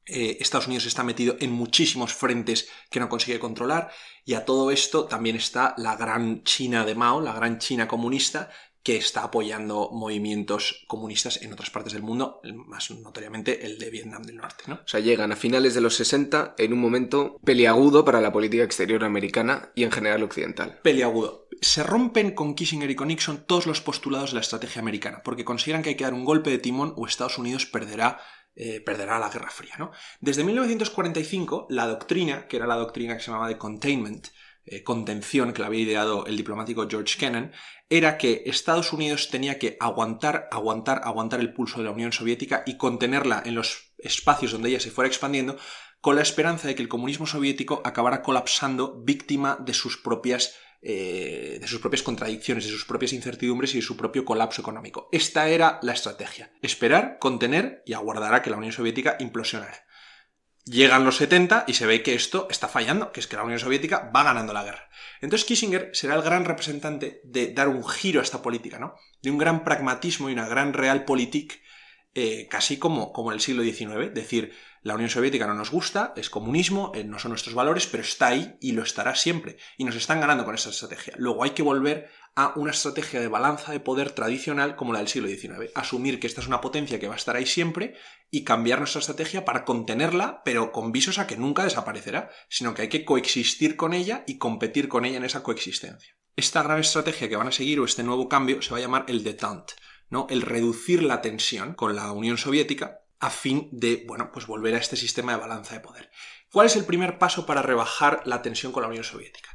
Eh, 0.05 0.37
Estados 0.39 0.67
Unidos 0.67 0.85
está 0.85 1.01
metido 1.01 1.37
en 1.39 1.51
muchísimos 1.51 2.13
frentes 2.13 2.69
que 2.91 2.99
no 2.99 3.09
consigue 3.09 3.39
controlar 3.39 3.89
y 4.25 4.35
a 4.35 4.45
todo 4.45 4.69
esto 4.69 5.05
también 5.05 5.37
está 5.37 5.73
la 5.77 5.95
gran 5.95 6.43
China 6.43 6.85
de 6.85 6.93
Mao, 6.93 7.19
la 7.19 7.33
gran 7.33 7.57
China 7.57 7.87
comunista, 7.87 8.51
que 8.83 8.97
está 8.97 9.23
apoyando 9.23 9.89
movimientos 9.91 10.83
comunistas 10.87 11.41
en 11.41 11.53
otras 11.53 11.69
partes 11.69 11.93
del 11.93 12.03
mundo, 12.03 12.41
más 12.67 12.91
notoriamente 12.91 13.65
el 13.65 13.79
de 13.79 13.89
Vietnam 13.89 14.23
del 14.23 14.37
Norte. 14.37 14.65
¿no? 14.67 14.75
O 14.75 14.87
sea, 14.87 14.99
llegan 14.99 15.31
a 15.31 15.37
finales 15.37 15.73
de 15.73 15.81
los 15.81 15.95
60 15.95 16.55
en 16.57 16.73
un 16.73 16.79
momento 16.79 17.39
peliagudo 17.45 18.03
para 18.03 18.19
la 18.19 18.33
política 18.33 18.63
exterior 18.63 19.05
americana 19.05 19.71
y 19.73 19.83
en 19.83 19.91
general 19.91 20.23
occidental. 20.23 20.79
Peliagudo. 20.83 21.47
Se 21.61 21.81
rompen 21.81 22.31
con 22.31 22.55
Kissinger 22.55 22.91
y 22.91 22.95
con 22.95 23.07
Nixon 23.07 23.45
todos 23.47 23.67
los 23.67 23.79
postulados 23.79 24.31
de 24.31 24.35
la 24.35 24.41
estrategia 24.41 24.81
americana, 24.81 25.21
porque 25.23 25.45
consideran 25.45 25.81
que 25.81 25.89
hay 25.89 25.95
que 25.95 26.03
dar 26.03 26.13
un 26.13 26.25
golpe 26.25 26.49
de 26.49 26.57
timón 26.57 26.93
o 26.97 27.07
Estados 27.07 27.37
Unidos 27.37 27.65
perderá 27.65 28.19
eh, 28.55 28.81
perderá 28.81 29.17
la 29.17 29.29
Guerra 29.29 29.49
Fría. 29.49 29.73
¿no? 29.79 29.91
Desde 30.19 30.43
1945, 30.43 31.67
la 31.69 31.87
doctrina, 31.87 32.47
que 32.47 32.57
era 32.57 32.67
la 32.67 32.75
doctrina 32.75 33.15
que 33.15 33.23
se 33.23 33.31
llamaba 33.31 33.47
de 33.47 33.57
containment, 33.57 34.27
eh, 34.65 34.83
contención 34.83 35.53
que 35.53 35.61
le 35.61 35.67
había 35.67 35.81
ideado 35.81 36.25
el 36.25 36.37
diplomático 36.37 36.87
George 36.89 37.17
Kennan, 37.17 37.51
era 37.89 38.17
que 38.17 38.43
Estados 38.45 38.93
Unidos 38.93 39.29
tenía 39.29 39.59
que 39.59 39.77
aguantar, 39.79 40.47
aguantar, 40.51 41.01
aguantar 41.03 41.39
el 41.39 41.53
pulso 41.53 41.79
de 41.79 41.85
la 41.85 41.91
Unión 41.91 42.11
Soviética 42.11 42.63
y 42.65 42.77
contenerla 42.77 43.43
en 43.45 43.55
los 43.55 43.93
espacios 43.97 44.51
donde 44.51 44.69
ella 44.69 44.79
se 44.79 44.91
fuera 44.91 45.07
expandiendo, 45.07 45.57
con 46.01 46.15
la 46.15 46.21
esperanza 46.21 46.67
de 46.67 46.75
que 46.75 46.81
el 46.81 46.89
comunismo 46.89 47.25
soviético 47.25 47.81
acabara 47.85 48.21
colapsando 48.21 49.01
víctima 49.03 49.57
de 49.59 49.73
sus 49.73 49.97
propias 49.97 50.55
eh, 50.85 51.59
de 51.61 51.67
sus 51.67 51.79
propias 51.79 52.03
contradicciones, 52.03 52.65
de 52.65 52.71
sus 52.71 52.83
propias 52.83 53.13
incertidumbres 53.13 53.73
y 53.73 53.77
de 53.77 53.83
su 53.83 53.95
propio 53.95 54.25
colapso 54.25 54.59
económico. 54.59 55.07
Esta 55.13 55.47
era 55.47 55.79
la 55.81 55.93
estrategia. 55.93 56.51
Esperar, 56.61 57.19
contener 57.19 57.83
y 57.85 57.93
aguardar 57.93 58.33
a 58.33 58.41
que 58.41 58.49
la 58.49 58.57
Unión 58.57 58.73
Soviética 58.73 59.15
implosionara. 59.21 59.85
Llegan 60.65 61.03
los 61.03 61.17
70 61.17 61.65
y 61.67 61.73
se 61.73 61.85
ve 61.85 62.03
que 62.03 62.15
esto 62.15 62.47
está 62.49 62.69
fallando, 62.69 63.11
que 63.11 63.19
es 63.19 63.27
que 63.27 63.35
la 63.35 63.43
Unión 63.43 63.59
Soviética 63.59 64.09
va 64.15 64.23
ganando 64.23 64.53
la 64.53 64.63
guerra. 64.63 64.89
Entonces 65.19 65.45
Kissinger 65.45 65.89
será 65.93 66.15
el 66.15 66.21
gran 66.21 66.45
representante 66.45 67.19
de 67.25 67.53
dar 67.53 67.67
un 67.67 67.85
giro 67.85 68.21
a 68.21 68.23
esta 68.23 68.41
política, 68.41 68.79
¿no? 68.79 68.95
De 69.21 69.29
un 69.29 69.37
gran 69.37 69.65
pragmatismo 69.65 70.29
y 70.29 70.33
una 70.33 70.47
gran 70.47 70.71
realpolitik, 70.71 71.61
eh, 72.15 72.47
casi 72.49 72.77
como, 72.77 73.11
como 73.11 73.31
en 73.31 73.35
el 73.35 73.41
siglo 73.41 73.63
XIX. 73.63 74.13
Decir, 74.13 74.53
la 74.83 74.95
Unión 74.95 75.09
Soviética 75.09 75.47
no 75.47 75.55
nos 75.55 75.71
gusta, 75.71 76.13
es 76.15 76.29
comunismo, 76.29 76.91
eh, 76.93 77.03
no 77.03 77.17
son 77.17 77.29
nuestros 77.29 77.55
valores, 77.55 77.87
pero 77.87 78.03
está 78.03 78.27
ahí 78.27 78.55
y 78.61 78.73
lo 78.73 78.83
estará 78.83 79.15
siempre. 79.15 79.57
Y 79.77 79.85
nos 79.85 79.95
están 79.95 80.19
ganando 80.19 80.45
con 80.45 80.53
esa 80.53 80.69
estrategia. 80.69 81.13
Luego 81.17 81.43
hay 81.43 81.51
que 81.51 81.63
volver 81.63 82.09
a 82.35 82.53
una 82.55 82.71
estrategia 82.71 83.19
de 83.19 83.27
balanza 83.27 83.71
de 83.71 83.79
poder 83.79 84.11
tradicional 84.11 84.75
como 84.75 84.93
la 84.93 84.99
del 84.99 85.07
siglo 85.07 85.27
XIX. 85.27 85.71
Asumir 85.75 86.19
que 86.19 86.27
esta 86.27 86.41
es 86.41 86.47
una 86.47 86.61
potencia 86.61 86.99
que 86.99 87.07
va 87.07 87.13
a 87.13 87.17
estar 87.17 87.35
ahí 87.35 87.45
siempre 87.45 87.95
y 88.29 88.43
cambiar 88.43 88.79
nuestra 88.79 88.99
estrategia 88.99 89.45
para 89.45 89.65
contenerla, 89.65 90.41
pero 90.43 90.71
con 90.71 90.91
visos 90.91 91.19
a 91.19 91.27
que 91.27 91.37
nunca 91.37 91.63
desaparecerá, 91.63 92.31
sino 92.49 92.73
que 92.73 92.83
hay 92.83 92.89
que 92.89 93.05
coexistir 93.05 93.75
con 93.75 93.93
ella 93.93 94.23
y 94.27 94.37
competir 94.37 94.87
con 94.87 95.05
ella 95.05 95.17
en 95.17 95.25
esa 95.25 95.43
coexistencia. 95.43 96.15
Esta 96.35 96.63
gran 96.63 96.79
estrategia 96.79 97.29
que 97.29 97.35
van 97.35 97.47
a 97.47 97.51
seguir 97.51 97.79
o 97.79 97.85
este 97.85 98.03
nuevo 98.03 98.27
cambio 98.27 98.61
se 98.61 98.71
va 98.71 98.79
a 98.79 98.81
llamar 98.81 99.05
el 99.07 99.23
detente, 99.23 99.73
El 100.29 100.41
reducir 100.41 101.03
la 101.03 101.21
tensión 101.21 101.73
con 101.73 101.95
la 101.95 102.11
Unión 102.11 102.37
Soviética 102.37 103.01
a 103.19 103.29
fin 103.29 103.69
de, 103.71 104.03
bueno, 104.07 104.31
pues 104.31 104.47
volver 104.47 104.75
a 104.75 104.79
este 104.79 104.95
sistema 104.95 105.33
de 105.33 105.39
balanza 105.39 105.73
de 105.73 105.79
poder. 105.79 106.11
¿Cuál 106.51 106.67
es 106.67 106.75
el 106.75 106.85
primer 106.85 107.17
paso 107.17 107.45
para 107.45 107.61
rebajar 107.61 108.21
la 108.25 108.41
tensión 108.41 108.71
con 108.71 108.83
la 108.83 108.89
Unión 108.89 109.03
Soviética? 109.03 109.49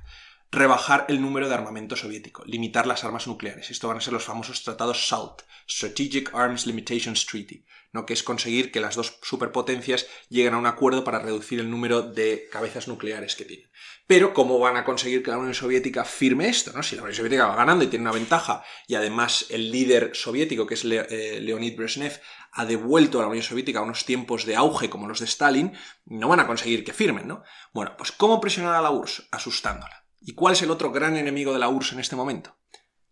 Rebajar 0.51 1.05
el 1.09 1.21
número 1.21 1.49
de 1.49 1.55
armamento 1.55 1.97
soviético, 1.97 2.43
limitar 2.47 2.87
las 2.87 3.05
armas 3.05 3.27
nucleares. 3.27 3.71
Esto 3.71 3.89
van 3.89 3.99
a 3.99 4.01
ser 4.01 4.13
los 4.13 4.25
famosos 4.25 4.63
tratados 4.63 5.09
SALT, 5.09 5.43
Strategic 5.69 6.35
Arms 6.35 6.67
Limitations 6.67 7.27
Treaty, 7.27 7.67
¿no? 7.93 8.07
que 8.07 8.15
es 8.15 8.23
conseguir 8.23 8.73
que 8.73 8.81
las 8.81 8.95
dos 8.95 9.19
superpotencias 9.23 10.07
lleguen 10.31 10.55
a 10.55 10.59
un 10.59 10.67
acuerdo 10.67 11.05
para 11.05 11.19
reducir 11.19 11.61
el 11.61 11.71
número 11.71 12.03
de 12.03 12.49
cabezas 12.51 12.89
nucleares 12.89 13.37
que 13.37 13.45
tienen. 13.45 13.71
Pero, 14.07 14.33
¿cómo 14.33 14.59
van 14.59 14.79
a 14.79 14.85
conseguir 14.85 15.23
que 15.23 15.31
la 15.31 15.37
Unión 15.37 15.53
Soviética 15.53 16.03
firme 16.05 16.49
esto? 16.49 16.73
¿no? 16.73 16.83
Si 16.83 16.97
la 16.97 17.03
Unión 17.03 17.17
Soviética 17.17 17.47
va 17.47 17.57
ganando 17.57 17.85
y 17.85 17.89
tiene 17.89 18.05
una 18.05 18.13
ventaja, 18.13 18.65
y 18.87 18.95
además 18.95 19.47
el 19.51 19.71
líder 19.71 20.13
soviético, 20.15 20.67
que 20.67 20.75
es 20.75 20.85
eh, 20.85 21.41
Leonid 21.43 21.77
Brezhnev, 21.77 22.19
ha 22.53 22.65
devuelto 22.65 23.19
a 23.19 23.23
la 23.23 23.29
Unión 23.29 23.45
Soviética 23.45 23.83
unos 23.83 24.07
tiempos 24.07 24.47
de 24.47 24.57
auge 24.57 24.89
como 24.89 25.09
los 25.09 25.21
de 25.21 25.27
Stalin, 25.27 25.77
no 26.07 26.29
van 26.29 26.41
a 26.41 26.47
conseguir 26.47 26.85
que 26.85 26.95
firmen, 26.95 27.29
¿no? 27.29 27.43
Bueno, 27.75 27.97
pues 27.99 28.13
¿cómo 28.13 28.41
presionar 28.41 28.75
a 28.77 28.83
la 28.83 28.91
URSS? 28.91 29.29
Asustándola. 29.31 30.08
¿Y 30.21 30.35
cuál 30.35 30.55
es 30.55 30.63
el 30.63 30.71
otro 30.71 30.91
gran 30.91 31.17
enemigo 31.17 31.53
de 31.53 31.59
la 31.59 31.69
URSS 31.69 31.93
en 31.93 32.01
este 32.01 32.17
momento? 32.17 32.59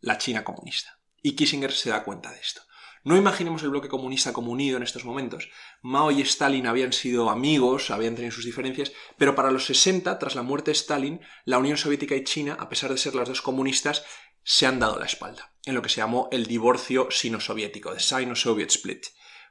La 0.00 0.18
China 0.18 0.44
comunista. 0.44 1.00
Y 1.22 1.36
Kissinger 1.36 1.72
se 1.72 1.90
da 1.90 2.04
cuenta 2.04 2.30
de 2.30 2.40
esto. 2.40 2.62
No 3.06 3.16
imaginemos 3.16 3.62
el 3.62 3.70
bloque 3.70 3.88
comunista 3.88 4.32
como 4.32 4.50
unido 4.50 4.76
en 4.76 4.82
estos 4.82 5.04
momentos. 5.04 5.48
Mao 5.80 6.10
y 6.10 6.20
Stalin 6.22 6.66
habían 6.66 6.92
sido 6.92 7.30
amigos, 7.30 7.92
habían 7.92 8.16
tenido 8.16 8.34
sus 8.34 8.44
diferencias, 8.44 8.90
pero 9.16 9.36
para 9.36 9.52
los 9.52 9.66
60, 9.66 10.18
tras 10.18 10.34
la 10.34 10.42
muerte 10.42 10.72
de 10.72 10.76
Stalin, 10.76 11.20
la 11.44 11.58
Unión 11.58 11.76
Soviética 11.76 12.16
y 12.16 12.25
China, 12.25 12.56
a 12.58 12.68
pesar 12.68 12.90
de 12.90 12.98
ser 12.98 13.14
las 13.14 13.28
dos 13.28 13.42
comunistas, 13.42 14.04
se 14.42 14.66
han 14.66 14.80
dado 14.80 14.98
la 14.98 15.06
espalda, 15.06 15.54
en 15.64 15.75
lo 15.75 15.82
que 15.82 15.88
se 15.88 15.98
llamó 15.98 16.28
el 16.32 16.46
divorcio 16.46 17.06
sino-soviético, 17.10 17.92
the 17.92 18.00
Sino-Soviet 18.00 18.70
Split, 18.70 19.06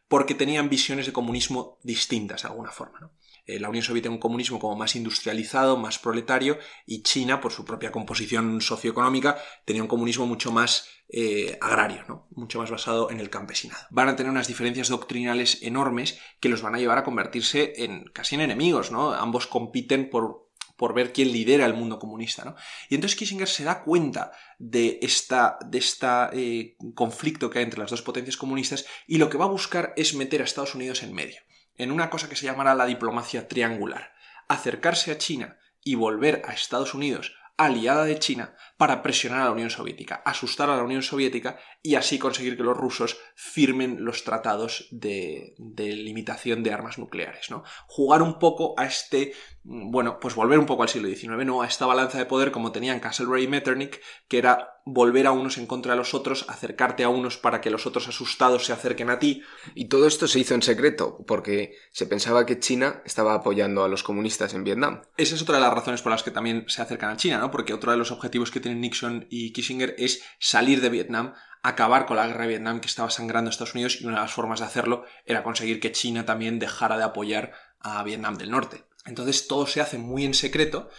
porque 0.10 0.36
tenían 0.36 0.70
visiones 0.70 1.06
de 1.06 1.14
comunismo 1.14 1.80
distintas 1.82 2.42
de 2.42 2.50
alguna 2.50 2.72
forma. 2.72 3.10
Eh, 3.46 3.60
la 3.60 3.70
Unión 3.70 3.84
Soviética 3.84 4.12
un 4.12 4.20
comunismo 4.20 4.60
como 4.60 4.76
más 4.76 4.96
industrializado, 4.96 5.78
más 5.78 6.00
proletario, 6.00 6.58
y 6.86 7.04
China, 7.04 7.42
por 7.42 7.52
su 7.52 7.66
propia 7.66 7.92
composición 7.92 8.62
socioeconómica, 8.62 9.38
tenía 9.66 9.84
un 9.84 9.88
comunismo 9.88 10.26
mucho 10.26 10.52
más 10.52 10.88
eh, 11.10 11.58
agrario, 11.62 12.04
¿no? 12.08 12.28
mucho 12.32 12.60
más 12.60 12.72
basado 12.72 13.12
en 13.12 13.20
el 13.20 13.30
campesinado. 13.30 13.86
Van 13.92 14.10
a 14.10 14.16
tener 14.16 14.32
unas 14.32 14.48
diferencias 14.48 14.90
doctrinales 14.90 15.62
enormes 15.62 16.20
que 16.40 16.50
los 16.50 16.62
van 16.62 16.76
a 16.76 16.80
llevar 16.80 16.98
a 16.98 17.04
convertirse 17.04 17.74
en 17.78 18.06
casi 18.06 18.36
en 18.36 18.42
enemigos, 18.42 18.92
¿no? 18.92 19.14
Ambos 19.14 19.46
compiten 19.46 20.10
por, 20.10 20.50
por 20.76 20.94
ver 20.94 21.14
quién 21.14 21.32
lidera 21.32 21.66
el 21.66 21.74
mundo 21.74 22.00
comunista. 22.00 22.44
¿no? 22.44 22.56
Y 22.90 22.96
entonces 22.96 23.18
Kissinger 23.18 23.48
se 23.48 23.64
da 23.64 23.84
cuenta 23.84 24.32
de 24.58 25.00
esta, 25.02 25.58
de 25.66 25.78
esta 25.78 26.30
eh, 26.34 26.76
conflicto 26.94 27.50
que 27.50 27.60
hay 27.60 27.66
entre 27.66 27.80
las 27.80 27.92
dos 27.92 28.02
potencias 28.02 28.38
comunistas 28.38 28.86
y 29.08 29.18
lo 29.18 29.30
que 29.30 29.38
va 29.38 29.46
a 29.46 29.50
buscar 29.50 29.94
es 29.96 30.16
meter 30.16 30.42
a 30.42 30.46
Estados 30.46 30.76
Unidos 30.76 31.04
en 31.04 31.14
medio 31.14 31.40
en 31.78 31.92
una 31.92 32.10
cosa 32.10 32.30
que 32.30 32.36
se 32.36 32.46
llamará 32.46 32.76
la 32.76 32.86
diplomacia 32.86 33.48
triangular, 33.48 34.14
acercarse 34.48 35.12
a 35.12 35.18
China 35.18 35.58
y 35.84 35.96
volver 35.96 36.42
a 36.46 36.54
Estados 36.54 36.94
Unidos 36.94 37.36
aliada 37.58 38.04
de 38.06 38.20
China 38.20 38.56
para 38.78 39.02
presionar 39.02 39.42
a 39.42 39.46
la 39.46 39.52
Unión 39.52 39.70
Soviética, 39.70 40.22
asustar 40.26 40.70
a 40.70 40.76
la 40.76 40.84
Unión 40.84 41.04
Soviética 41.04 41.58
y 41.86 41.94
así 41.94 42.18
conseguir 42.18 42.58
que 42.58 42.64
los 42.64 42.76
rusos 42.76 43.20
firmen 43.36 44.04
los 44.04 44.24
tratados 44.24 44.88
de, 44.90 45.54
limitación 45.78 46.64
de 46.64 46.74
armas 46.74 46.98
nucleares. 46.98 47.52
¿no? 47.52 47.64
Jugar 47.86 48.24
un 48.24 48.40
poco 48.40 48.74
a 48.76 48.88
este, 48.88 49.34
bueno, 49.64 50.20
pues 50.20 50.34
volver 50.34 50.58
un 50.58 50.66
poco 50.66 50.82
al 50.82 50.90
siglo 50.90 51.08
XIX, 51.10 51.46
¿no? 51.46 51.62
a 51.62 51.68
esta 51.68 51.86
balanza 51.86 52.18
de 52.18 52.26
poder 52.26 52.52
como 52.52 52.72
tenían 52.72 53.00
Castlereagh 53.00 53.44
y 53.44 53.48
Metternich, 53.48 54.02
que 54.28 54.40
era 54.40 54.76
volver 54.86 55.26
a 55.26 55.32
unos 55.32 55.58
en 55.58 55.66
contra 55.66 55.94
de 55.94 55.98
los 55.98 56.14
otros, 56.14 56.46
acercarte 56.48 57.04
a 57.04 57.10
unos 57.10 57.38
para 57.38 57.60
que 57.60 57.72
los 57.72 57.86
otros 57.88 58.08
asustados 58.08 58.66
se 58.66 58.74
acerquen 58.74 59.10
a 59.10 59.20
ti. 59.20 59.44
Y 59.74 59.88
todo 59.88 60.08
esto 60.08 60.28
se 60.28 60.40
hizo 60.40 60.54
en 60.54 60.62
secreto, 60.62 61.24
porque 61.28 61.76
se 61.92 62.06
pensaba 62.06 62.46
que 62.46 62.60
China 62.60 63.02
estaba 63.04 63.34
apoyando 63.34 63.84
a 63.84 63.88
los 63.88 64.04
comunistas 64.04 64.54
en 64.54 64.64
Vietnam. 64.64 65.02
Esa 65.18 65.36
es 65.36 65.42
otra 65.42 65.56
de 65.56 65.62
las 65.62 65.74
razones 65.74 66.04
por 66.04 66.12
las 66.12 66.24
que 66.24 66.32
también 66.32 66.66
se 66.68 66.84
acercan 66.84 67.12
a 67.12 67.18
China, 67.18 67.40
¿no? 67.40 67.50
Porque 67.50 67.74
otro 67.74 67.92
de 67.92 67.98
los 67.98 68.12
objetivos 68.12 68.52
que 68.52 68.60
tienen 68.60 68.82
Nixon 68.82 69.28
y 69.30 69.54
Kissinger 69.54 69.96
es 69.98 70.24
salir 70.40 70.82
de 70.82 70.90
Vietnam, 70.90 71.34
acabar 71.68 72.06
con 72.06 72.18
la 72.18 72.28
guerra 72.28 72.44
de 72.44 72.50
Vietnam 72.50 72.80
que 72.80 72.88
estaba 72.88 73.10
sangrando 73.10 73.50
a 73.50 73.52
Estados 73.52 73.74
Unidos 73.74 74.00
y 74.00 74.06
una 74.06 74.18
de 74.18 74.22
las 74.22 74.34
formas 74.34 74.60
de 74.60 74.68
hacerlo 74.68 75.04
era 75.26 75.44
conseguir 75.44 75.80
que 75.80 75.92
China 75.92 76.26
también 76.26 76.60
dejara 76.60 76.98
de 76.98 77.04
apoyar 77.04 77.54
a 77.80 78.04
Vietnam 78.04 78.38
del 78.38 78.52
Norte. 78.52 78.84
Entonces 79.06 79.48
todo 79.48 79.66
se 79.66 79.82
hace 79.82 79.98
muy 79.98 80.26
en 80.26 80.36
secreto, 80.36 80.90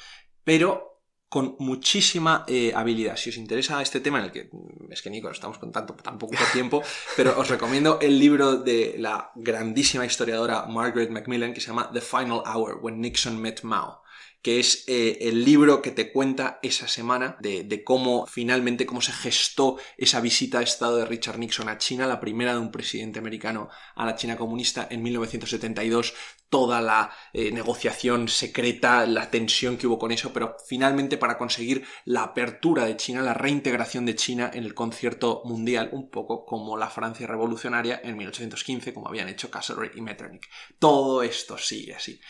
pero 0.42 1.02
con 1.29 1.55
muchísima 1.61 2.44
eh, 2.48 2.72
habilidad. 2.74 3.16
Si 3.16 3.31
os 3.31 3.37
interesa 3.37 3.81
este 3.81 4.00
tema, 4.00 4.18
en 4.18 4.24
el 4.24 4.33
que 4.33 4.48
mm, 4.50 4.92
es 4.92 5.02
que 5.02 5.11
Nico, 5.11 5.31
estamos 5.31 5.59
con 5.59 5.70
tanto, 5.70 5.94
tan 5.94 6.18
poco 6.18 6.35
tiempo, 6.52 6.83
pero 7.16 7.38
os 7.38 7.48
recomiendo 7.48 7.98
el 8.00 8.18
libro 8.18 8.57
de 8.57 8.96
la 8.98 9.31
grandísima 9.37 10.05
historiadora 10.05 10.66
Margaret 10.66 11.11
Macmillan 11.11 11.55
que 11.55 11.61
se 11.61 11.68
llama 11.68 11.90
The 11.92 12.00
Final 12.00 12.42
Hour, 12.44 12.81
When 12.83 13.00
Nixon 13.00 13.40
Met 13.40 13.62
Mao 13.62 14.02
que 14.46 14.61
es 14.61 14.85
eh, 14.87 15.18
el 15.22 15.44
libro 15.44 15.82
que 15.82 15.90
te 15.90 16.12
cuenta 16.12 16.61
esa 16.62 16.87
semana 16.87 17.37
de, 17.40 17.82
cómo 17.82 18.28
finalmente, 18.28 18.87
cómo 18.87 19.00
se 19.00 19.11
gestó 19.11 19.76
esa 19.98 20.20
visita 20.20 20.61
a 20.61 20.62
Estado 20.62 20.98
de 20.98 21.04
Richard 21.04 21.40
Nixon 21.40 21.68
a 21.68 21.78
China, 21.78 22.06
la 22.06 22.20
primera 22.20 22.52
de 22.52 22.61
un 22.61 22.70
presidente 22.70 23.18
americano 23.18 23.70
a 23.96 24.06
la 24.06 24.14
China 24.14 24.37
comunista 24.37 24.87
en 24.88 25.02
1972, 25.02 26.14
toda 26.48 26.80
la 26.80 27.11
eh, 27.32 27.50
negociación 27.50 28.28
secreta, 28.28 29.04
la 29.04 29.32
tensión 29.32 29.76
que 29.76 29.88
hubo 29.88 29.98
con 29.98 30.12
eso, 30.12 30.32
pero 30.32 30.54
finalmente 30.64 31.16
para 31.16 31.38
conseguir 31.38 31.85
la 32.04 32.22
apertura 32.22 32.85
de 32.85 32.96
China, 32.96 33.22
la 33.22 33.35
reintegración 33.35 34.06
de 34.06 34.14
China 34.14 34.52
en 34.54 34.62
el 34.62 34.74
concierto 34.74 35.42
mundial, 35.44 35.90
un 35.90 36.09
poco 36.09 36.46
como 36.46 36.76
la 36.76 36.88
Francia 36.88 37.26
revolucionaria 37.26 38.00
en 38.04 38.16
1815, 38.16 38.94
como 38.94 39.09
habían 39.09 39.28
hecho 39.28 39.50
Castlereagh 39.50 39.96
y 39.96 40.02
Metternich. 40.02 40.48
Todo 40.78 41.24
esto 41.24 41.59
sigue 41.59 41.96
así. 41.96 42.20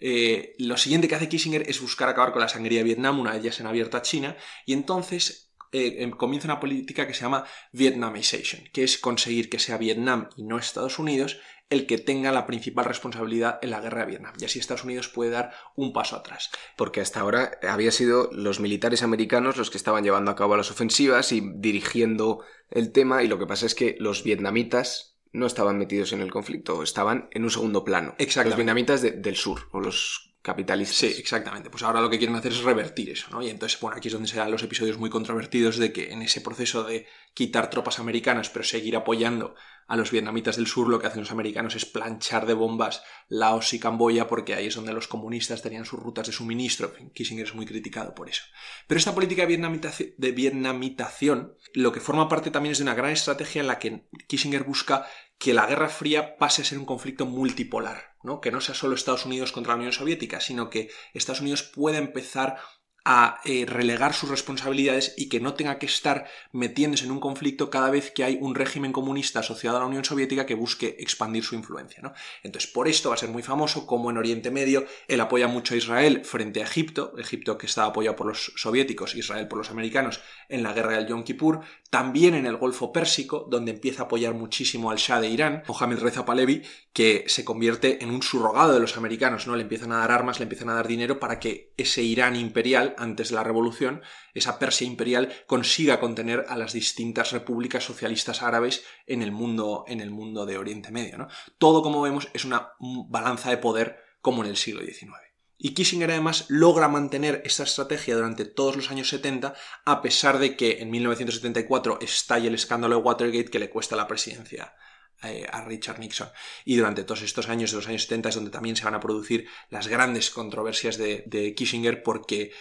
Eh, 0.00 0.54
lo 0.58 0.76
siguiente 0.76 1.08
que 1.08 1.14
hace 1.14 1.28
Kissinger 1.28 1.68
es 1.68 1.80
buscar 1.80 2.08
acabar 2.08 2.32
con 2.32 2.40
la 2.40 2.48
sangría 2.48 2.78
de 2.78 2.84
Vietnam, 2.84 3.20
una 3.20 3.32
vez 3.32 3.42
ya 3.42 3.52
se 3.52 3.62
han 3.62 3.68
abierto 3.68 3.96
a 3.96 4.02
China, 4.02 4.36
y 4.66 4.72
entonces 4.72 5.52
eh, 5.72 6.02
em, 6.02 6.10
comienza 6.10 6.48
una 6.48 6.58
política 6.58 7.06
que 7.06 7.14
se 7.14 7.22
llama 7.22 7.44
Vietnamization, 7.72 8.64
que 8.72 8.82
es 8.82 8.98
conseguir 8.98 9.48
que 9.50 9.58
sea 9.58 9.76
Vietnam 9.76 10.28
y 10.36 10.44
no 10.44 10.58
Estados 10.58 10.98
Unidos 10.98 11.38
el 11.68 11.86
que 11.86 11.98
tenga 11.98 12.32
la 12.32 12.46
principal 12.46 12.84
responsabilidad 12.84 13.60
en 13.62 13.70
la 13.70 13.80
guerra 13.80 14.00
de 14.00 14.08
Vietnam. 14.08 14.34
Y 14.40 14.44
así 14.44 14.58
Estados 14.58 14.82
Unidos 14.82 15.08
puede 15.08 15.30
dar 15.30 15.52
un 15.76 15.92
paso 15.92 16.16
atrás. 16.16 16.50
Porque 16.76 17.00
hasta 17.00 17.20
ahora 17.20 17.52
había 17.62 17.92
sido 17.92 18.28
los 18.32 18.58
militares 18.58 19.04
americanos 19.04 19.56
los 19.56 19.70
que 19.70 19.78
estaban 19.78 20.02
llevando 20.02 20.32
a 20.32 20.36
cabo 20.36 20.56
las 20.56 20.72
ofensivas 20.72 21.30
y 21.30 21.40
dirigiendo 21.54 22.44
el 22.70 22.90
tema, 22.90 23.22
y 23.22 23.28
lo 23.28 23.38
que 23.38 23.46
pasa 23.46 23.66
es 23.66 23.76
que 23.76 23.96
los 24.00 24.24
vietnamitas 24.24 25.19
no 25.32 25.46
estaban 25.46 25.78
metidos 25.78 26.12
en 26.12 26.20
el 26.20 26.30
conflicto, 26.30 26.82
estaban 26.82 27.28
en 27.32 27.44
un 27.44 27.50
segundo 27.50 27.84
plano. 27.84 28.14
Los 28.18 28.56
vietnamitas 28.56 29.02
del 29.02 29.36
sur, 29.36 29.68
o 29.72 29.80
los 29.80 30.30
capitalistas. 30.42 30.96
Sí, 30.96 31.14
exactamente. 31.18 31.70
Pues 31.70 31.82
ahora 31.82 32.00
lo 32.00 32.10
que 32.10 32.18
quieren 32.18 32.36
hacer 32.36 32.52
es 32.52 32.62
revertir 32.62 33.10
eso, 33.10 33.28
¿no? 33.30 33.42
Y 33.42 33.50
entonces, 33.50 33.78
bueno, 33.80 33.96
aquí 33.96 34.08
es 34.08 34.14
donde 34.14 34.28
se 34.28 34.36
dan 34.36 34.50
los 34.50 34.62
episodios 34.62 34.98
muy 34.98 35.10
controvertidos 35.10 35.76
de 35.76 35.92
que 35.92 36.12
en 36.12 36.22
ese 36.22 36.40
proceso 36.40 36.84
de 36.84 37.06
quitar 37.34 37.70
tropas 37.70 37.98
americanas, 37.98 38.50
pero 38.50 38.64
seguir 38.64 38.96
apoyando 38.96 39.54
a 39.86 39.96
los 39.96 40.10
vietnamitas 40.10 40.56
del 40.56 40.66
sur, 40.66 40.88
lo 40.88 41.00
que 41.00 41.06
hacen 41.08 41.20
los 41.20 41.32
americanos 41.32 41.74
es 41.74 41.84
planchar 41.84 42.46
de 42.46 42.54
bombas 42.54 43.02
Laos 43.28 43.72
y 43.74 43.80
Camboya, 43.80 44.28
porque 44.28 44.54
ahí 44.54 44.66
es 44.66 44.74
donde 44.76 44.92
los 44.92 45.08
comunistas 45.08 45.62
tenían 45.62 45.84
sus 45.84 46.00
rutas 46.00 46.26
de 46.26 46.32
suministro. 46.32 46.92
Kissinger 47.12 47.46
es 47.46 47.54
muy 47.54 47.66
criticado 47.66 48.14
por 48.14 48.28
eso. 48.28 48.42
Pero 48.86 48.98
esta 48.98 49.14
política 49.14 49.46
de 49.46 50.32
vietnamitación, 50.32 51.56
lo 51.74 51.92
que 51.92 52.00
forma 52.00 52.28
parte 52.28 52.50
también 52.50 52.72
es 52.72 52.78
de 52.78 52.84
una 52.84 52.94
gran 52.94 53.10
estrategia 53.10 53.60
en 53.60 53.66
la 53.66 53.78
que 53.78 54.06
Kissinger 54.28 54.64
busca 54.64 55.06
que 55.38 55.54
la 55.54 55.66
Guerra 55.66 55.88
Fría 55.88 56.36
pase 56.36 56.62
a 56.62 56.64
ser 56.66 56.78
un 56.78 56.84
conflicto 56.84 57.24
multipolar, 57.24 58.14
¿no? 58.22 58.40
Que 58.40 58.52
no 58.52 58.60
sea 58.60 58.74
solo 58.74 58.94
Estados 58.94 59.24
Unidos 59.24 59.52
contra 59.52 59.72
la 59.72 59.78
Unión 59.78 59.92
Soviética, 59.92 60.38
sino 60.40 60.68
que 60.68 60.90
Estados 61.14 61.40
Unidos 61.40 61.62
pueda 61.62 61.96
empezar 61.96 62.58
a 63.04 63.40
eh, 63.44 63.64
relegar 63.66 64.14
sus 64.14 64.28
responsabilidades 64.28 65.14
y 65.16 65.28
que 65.28 65.40
no 65.40 65.54
tenga 65.54 65.78
que 65.78 65.86
estar 65.86 66.26
metiéndose 66.52 67.04
en 67.04 67.10
un 67.10 67.20
conflicto 67.20 67.70
cada 67.70 67.90
vez 67.90 68.10
que 68.10 68.24
hay 68.24 68.38
un 68.40 68.54
régimen 68.54 68.92
comunista 68.92 69.40
asociado 69.40 69.76
a 69.76 69.80
la 69.80 69.86
Unión 69.86 70.04
Soviética 70.04 70.46
que 70.46 70.54
busque 70.54 70.96
expandir 70.98 71.44
su 71.44 71.54
influencia. 71.54 72.02
¿no? 72.02 72.12
Entonces, 72.42 72.70
por 72.70 72.88
esto 72.88 73.08
va 73.08 73.14
a 73.14 73.18
ser 73.18 73.30
muy 73.30 73.42
famoso 73.42 73.86
como 73.86 74.10
en 74.10 74.18
Oriente 74.18 74.50
Medio 74.50 74.86
él 75.08 75.20
apoya 75.20 75.48
mucho 75.48 75.74
a 75.74 75.76
Israel 75.78 76.24
frente 76.24 76.60
a 76.60 76.64
Egipto, 76.64 77.14
Egipto 77.18 77.58
que 77.58 77.66
estaba 77.66 77.88
apoyado 77.88 78.16
por 78.16 78.26
los 78.26 78.52
soviéticos, 78.56 79.14
Israel 79.14 79.48
por 79.48 79.58
los 79.58 79.70
americanos 79.70 80.20
en 80.48 80.62
la 80.62 80.72
guerra 80.72 80.96
del 80.96 81.06
Yom 81.06 81.24
Kippur, 81.24 81.60
también 81.90 82.34
en 82.34 82.46
el 82.46 82.56
Golfo 82.56 82.92
Pérsico, 82.92 83.46
donde 83.50 83.72
empieza 83.72 84.02
a 84.02 84.04
apoyar 84.06 84.34
muchísimo 84.34 84.90
al 84.90 84.98
Shah 84.98 85.20
de 85.20 85.28
Irán, 85.28 85.62
Mohamed 85.66 85.98
Reza 85.98 86.24
Pahlavi, 86.24 86.62
que 86.92 87.24
se 87.26 87.44
convierte 87.44 88.02
en 88.02 88.10
un 88.10 88.22
surrogado 88.22 88.72
de 88.72 88.80
los 88.80 88.96
americanos, 88.96 89.46
¿no? 89.46 89.56
Le 89.56 89.62
empiezan 89.62 89.92
a 89.92 89.98
dar 89.98 90.12
armas, 90.12 90.38
le 90.38 90.44
empiezan 90.44 90.68
a 90.68 90.74
dar 90.74 90.86
dinero 90.86 91.18
para 91.18 91.40
que 91.40 91.72
ese 91.76 92.02
Irán 92.02 92.36
imperial 92.36 92.94
antes 93.00 93.30
de 93.30 93.34
la 93.34 93.44
revolución, 93.44 94.02
esa 94.34 94.58
Persia 94.58 94.86
imperial 94.86 95.32
consiga 95.46 96.00
contener 96.00 96.44
a 96.48 96.56
las 96.56 96.72
distintas 96.72 97.32
repúblicas 97.32 97.84
socialistas 97.84 98.42
árabes 98.42 98.84
en 99.06 99.22
el 99.22 99.32
mundo, 99.32 99.84
en 99.88 100.00
el 100.00 100.10
mundo 100.10 100.46
de 100.46 100.58
Oriente 100.58 100.90
Medio. 100.90 101.18
¿no? 101.18 101.28
Todo, 101.58 101.82
como 101.82 102.02
vemos, 102.02 102.28
es 102.34 102.44
una 102.44 102.72
balanza 103.08 103.50
de 103.50 103.56
poder 103.56 103.98
como 104.20 104.44
en 104.44 104.50
el 104.50 104.56
siglo 104.56 104.84
XIX. 104.84 105.30
Y 105.62 105.74
Kissinger 105.74 106.10
además 106.10 106.46
logra 106.48 106.88
mantener 106.88 107.42
esta 107.44 107.64
estrategia 107.64 108.16
durante 108.16 108.46
todos 108.46 108.76
los 108.76 108.90
años 108.90 109.10
70, 109.10 109.54
a 109.84 110.00
pesar 110.00 110.38
de 110.38 110.56
que 110.56 110.80
en 110.80 110.90
1974 110.90 111.98
estalla 112.00 112.48
el 112.48 112.54
escándalo 112.54 112.96
de 112.96 113.02
Watergate 113.02 113.50
que 113.50 113.58
le 113.58 113.68
cuesta 113.68 113.94
la 113.94 114.08
presidencia 114.08 114.74
eh, 115.22 115.46
a 115.52 115.62
Richard 115.66 115.98
Nixon. 115.98 116.30
Y 116.64 116.76
durante 116.76 117.04
todos 117.04 117.20
estos 117.20 117.50
años 117.50 117.72
de 117.72 117.76
los 117.76 117.88
años 117.88 118.04
70 118.04 118.30
es 118.30 118.34
donde 118.36 118.50
también 118.50 118.74
se 118.74 118.84
van 118.84 118.94
a 118.94 119.00
producir 119.00 119.46
las 119.68 119.86
grandes 119.86 120.30
controversias 120.30 120.96
de, 120.96 121.24
de 121.26 121.54
Kissinger 121.54 122.02
porque 122.02 122.52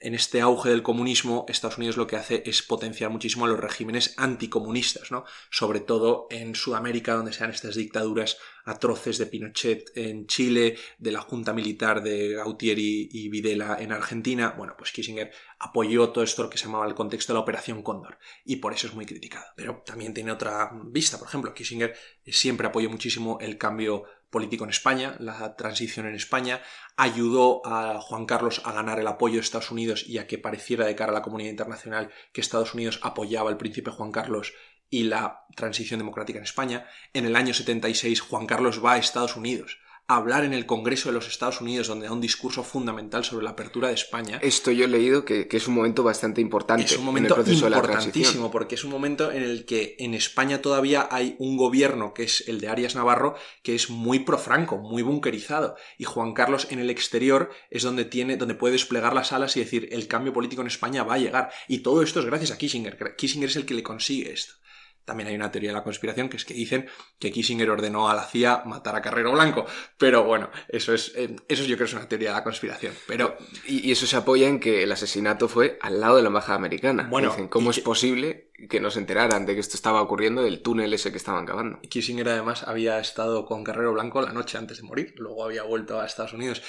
en 0.00 0.14
este 0.14 0.40
auge 0.40 0.70
del 0.70 0.82
comunismo, 0.82 1.44
Estados 1.46 1.76
Unidos 1.76 1.98
lo 1.98 2.06
que 2.06 2.16
hace 2.16 2.42
es 2.46 2.62
potenciar 2.62 3.10
muchísimo 3.10 3.44
a 3.44 3.48
los 3.48 3.60
regímenes 3.60 4.14
anticomunistas, 4.16 5.10
¿no? 5.10 5.24
Sobre 5.50 5.80
todo 5.80 6.26
en 6.30 6.54
Sudamérica, 6.54 7.14
donde 7.14 7.34
sean 7.34 7.50
estas 7.50 7.74
dictaduras 7.74 8.38
atroces 8.64 9.18
de 9.18 9.26
Pinochet 9.26 9.92
en 9.96 10.26
Chile, 10.26 10.76
de 10.98 11.12
la 11.12 11.20
Junta 11.20 11.52
Militar 11.52 12.02
de 12.02 12.34
Gautieri 12.34 13.08
y 13.12 13.28
Videla 13.28 13.76
en 13.78 13.92
Argentina. 13.92 14.54
Bueno, 14.56 14.74
pues 14.76 14.90
Kissinger 14.92 15.30
apoyó 15.58 16.08
todo 16.10 16.24
esto 16.24 16.48
que 16.48 16.56
se 16.56 16.64
llamaba 16.64 16.86
el 16.86 16.94
contexto 16.94 17.32
de 17.32 17.38
la 17.38 17.42
Operación 17.42 17.82
Cóndor, 17.82 18.18
y 18.44 18.56
por 18.56 18.72
eso 18.72 18.86
es 18.86 18.94
muy 18.94 19.04
criticado. 19.04 19.46
Pero 19.54 19.82
también 19.84 20.14
tiene 20.14 20.32
otra 20.32 20.70
vista, 20.86 21.18
por 21.18 21.28
ejemplo, 21.28 21.52
Kissinger 21.52 21.94
siempre 22.26 22.66
apoyó 22.66 22.88
muchísimo 22.88 23.38
el 23.40 23.58
cambio 23.58 24.04
político 24.30 24.64
en 24.64 24.70
España, 24.70 25.16
la 25.18 25.56
transición 25.56 26.06
en 26.06 26.14
España, 26.14 26.62
ayudó 26.96 27.62
a 27.64 28.00
Juan 28.00 28.26
Carlos 28.26 28.62
a 28.64 28.72
ganar 28.72 28.98
el 28.98 29.06
apoyo 29.06 29.34
de 29.34 29.40
Estados 29.40 29.70
Unidos 29.70 30.04
y 30.06 30.18
a 30.18 30.26
que 30.26 30.38
pareciera 30.38 30.86
de 30.86 30.94
cara 30.94 31.10
a 31.10 31.14
la 31.14 31.22
comunidad 31.22 31.50
internacional 31.50 32.10
que 32.32 32.40
Estados 32.40 32.74
Unidos 32.74 33.00
apoyaba 33.02 33.50
al 33.50 33.56
príncipe 33.56 33.90
Juan 33.90 34.12
Carlos 34.12 34.54
y 34.88 35.04
la 35.04 35.46
transición 35.54 35.98
democrática 35.98 36.38
en 36.38 36.44
España. 36.44 36.86
En 37.12 37.26
el 37.26 37.36
año 37.36 37.54
76 37.54 38.20
Juan 38.20 38.46
Carlos 38.46 38.84
va 38.84 38.94
a 38.94 38.98
Estados 38.98 39.36
Unidos 39.36 39.78
hablar 40.16 40.44
en 40.44 40.52
el 40.52 40.66
Congreso 40.66 41.08
de 41.08 41.14
los 41.14 41.28
Estados 41.28 41.60
Unidos, 41.60 41.88
donde 41.88 42.06
da 42.06 42.12
un 42.12 42.20
discurso 42.20 42.62
fundamental 42.62 43.24
sobre 43.24 43.44
la 43.44 43.50
apertura 43.50 43.88
de 43.88 43.94
España. 43.94 44.38
Esto 44.42 44.70
yo 44.70 44.84
he 44.84 44.88
leído 44.88 45.24
que, 45.24 45.48
es 45.50 45.68
un 45.68 45.74
momento 45.74 46.02
bastante 46.02 46.40
importante. 46.40 46.84
Es 46.84 46.96
un 46.96 47.04
momento 47.04 47.36
importantísimo, 47.46 48.50
porque 48.50 48.74
es 48.74 48.84
un 48.84 48.90
momento 48.90 49.30
en 49.30 49.42
el 49.42 49.64
que 49.64 49.96
en 49.98 50.14
España 50.14 50.60
todavía 50.60 51.08
hay 51.10 51.36
un 51.38 51.56
gobierno, 51.56 52.12
que 52.14 52.24
es 52.24 52.48
el 52.48 52.60
de 52.60 52.68
Arias 52.68 52.94
Navarro, 52.94 53.36
que 53.62 53.74
es 53.74 53.90
muy 53.90 54.20
pro-franco, 54.20 54.78
muy 54.78 55.02
bunkerizado. 55.02 55.76
Y 55.96 56.04
Juan 56.04 56.32
Carlos 56.32 56.66
en 56.70 56.80
el 56.80 56.90
exterior 56.90 57.50
es 57.70 57.82
donde 57.82 58.04
tiene, 58.04 58.36
donde 58.36 58.54
puede 58.54 58.72
desplegar 58.72 59.14
las 59.14 59.32
alas 59.32 59.56
y 59.56 59.60
decir 59.60 59.88
el 59.92 60.08
cambio 60.08 60.32
político 60.32 60.62
en 60.62 60.68
España 60.68 61.04
va 61.04 61.14
a 61.14 61.18
llegar. 61.18 61.50
Y 61.68 61.78
todo 61.78 62.02
esto 62.02 62.20
es 62.20 62.26
gracias 62.26 62.50
a 62.50 62.58
Kissinger. 62.58 63.14
Kissinger 63.16 63.48
es 63.48 63.56
el 63.56 63.66
que 63.66 63.74
le 63.74 63.82
consigue 63.82 64.32
esto. 64.32 64.54
También 65.04 65.28
hay 65.28 65.34
una 65.34 65.50
teoría 65.50 65.70
de 65.70 65.76
la 65.76 65.82
conspiración 65.82 66.28
que 66.28 66.36
es 66.36 66.44
que 66.44 66.54
dicen 66.54 66.88
que 67.18 67.32
Kissinger 67.32 67.70
ordenó 67.70 68.08
a 68.08 68.14
la 68.14 68.24
CIA 68.24 68.62
matar 68.66 68.94
a 68.96 69.02
Carrero 69.02 69.32
Blanco. 69.32 69.66
Pero 69.98 70.24
bueno, 70.24 70.50
eso 70.68 70.94
es, 70.94 71.12
eh, 71.16 71.36
eso 71.48 71.64
yo 71.64 71.76
creo 71.76 71.86
es 71.86 71.94
una 71.94 72.08
teoría 72.08 72.30
de 72.30 72.36
la 72.36 72.44
conspiración. 72.44 72.94
Pero... 73.06 73.36
Y, 73.66 73.90
eso 73.90 74.06
se 74.06 74.16
apoya 74.16 74.46
en 74.46 74.60
que 74.60 74.84
el 74.84 74.92
asesinato 74.92 75.48
fue 75.48 75.78
al 75.82 76.00
lado 76.00 76.16
de 76.16 76.22
la 76.22 76.28
embajada 76.28 76.56
americana. 76.56 77.08
Bueno, 77.10 77.30
dicen, 77.30 77.48
¿cómo 77.48 77.70
es 77.70 77.80
posible 77.80 78.50
que 78.68 78.78
no 78.78 78.90
se 78.90 79.00
enteraran 79.00 79.46
de 79.46 79.54
que 79.54 79.60
esto 79.60 79.76
estaba 79.76 80.00
ocurriendo 80.02 80.42
del 80.42 80.62
túnel 80.62 80.94
ese 80.94 81.10
que 81.10 81.16
estaban 81.16 81.46
cavando? 81.46 81.80
Kissinger 81.80 82.28
además 82.28 82.62
había 82.62 83.00
estado 83.00 83.46
con 83.46 83.64
Carrero 83.64 83.92
Blanco 83.92 84.22
la 84.22 84.32
noche 84.32 84.58
antes 84.58 84.76
de 84.78 84.84
morir. 84.84 85.14
Luego 85.16 85.44
había 85.44 85.64
vuelto 85.64 86.00
a 86.00 86.06
Estados 86.06 86.34
Unidos. 86.34 86.62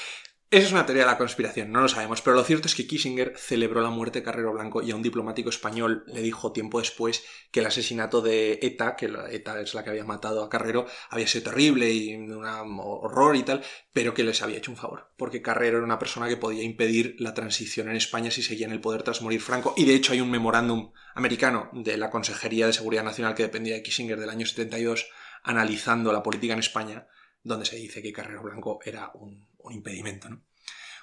Esa 0.54 0.66
es 0.68 0.74
una 0.74 0.86
teoría 0.86 1.04
de 1.04 1.12
la 1.12 1.18
conspiración, 1.18 1.72
no 1.72 1.80
lo 1.80 1.88
sabemos, 1.88 2.22
pero 2.22 2.36
lo 2.36 2.44
cierto 2.44 2.68
es 2.68 2.76
que 2.76 2.86
Kissinger 2.86 3.38
celebró 3.38 3.80
la 3.80 3.90
muerte 3.90 4.20
de 4.20 4.26
Carrero 4.26 4.52
Blanco 4.52 4.82
y 4.82 4.92
a 4.92 4.98
un 4.98 5.02
diplomático 5.02 5.50
español 5.50 6.04
le 6.08 6.22
dijo 6.22 6.52
tiempo 6.52 6.80
después 6.80 7.24
que 7.52 7.62
el 7.62 7.68
asesinato 7.68 8.22
de 8.22 8.60
ETA, 8.62 8.98
que 8.98 9.10
ETA 9.30 9.62
es 9.62 9.74
la 9.74 9.86
que 9.86 9.92
había 9.92 10.04
matado 10.04 10.44
a 10.44 10.50
Carrero, 10.50 10.88
había 11.10 11.26
sido 11.26 11.46
terrible 11.46 11.90
y 11.94 12.18
un 12.18 12.44
horror 12.44 13.38
y 13.38 13.44
tal, 13.44 13.64
pero 13.94 14.14
que 14.14 14.26
les 14.26 14.42
había 14.42 14.58
hecho 14.58 14.72
un 14.72 14.78
favor, 14.78 15.14
porque 15.16 15.42
Carrero 15.42 15.78
era 15.78 15.86
una 15.86 16.00
persona 16.00 16.28
que 16.28 16.36
podía 16.36 16.64
impedir 16.64 17.16
la 17.20 17.34
transición 17.34 17.88
en 17.88 17.96
España 17.96 18.30
si 18.30 18.44
seguía 18.44 18.66
en 18.66 18.74
el 18.74 18.82
poder 18.82 19.04
tras 19.04 19.22
morir 19.22 19.40
Franco, 19.40 19.74
y 19.78 19.86
de 19.86 19.96
hecho 19.96 20.12
hay 20.12 20.20
un 20.20 20.32
memorándum 20.32 20.92
americano 21.16 21.70
de 21.72 21.96
la 21.96 22.10
Consejería 22.10 22.68
de 22.68 22.74
Seguridad 22.74 23.06
Nacional 23.06 23.36
que 23.36 23.44
dependía 23.44 23.76
de 23.76 23.84
Kissinger 23.84 24.20
del 24.20 24.30
año 24.30 24.46
72, 24.46 25.08
analizando 25.44 26.12
la 26.12 26.22
política 26.24 26.52
en 26.52 26.60
España, 26.60 27.08
donde 27.42 27.66
se 27.66 27.78
dice 27.78 28.02
que 28.02 28.12
Carrero 28.12 28.44
Blanco 28.44 28.80
era 28.84 29.12
un 29.16 29.51
un 29.63 29.74
impedimento, 29.74 30.30
¿no? 30.30 30.43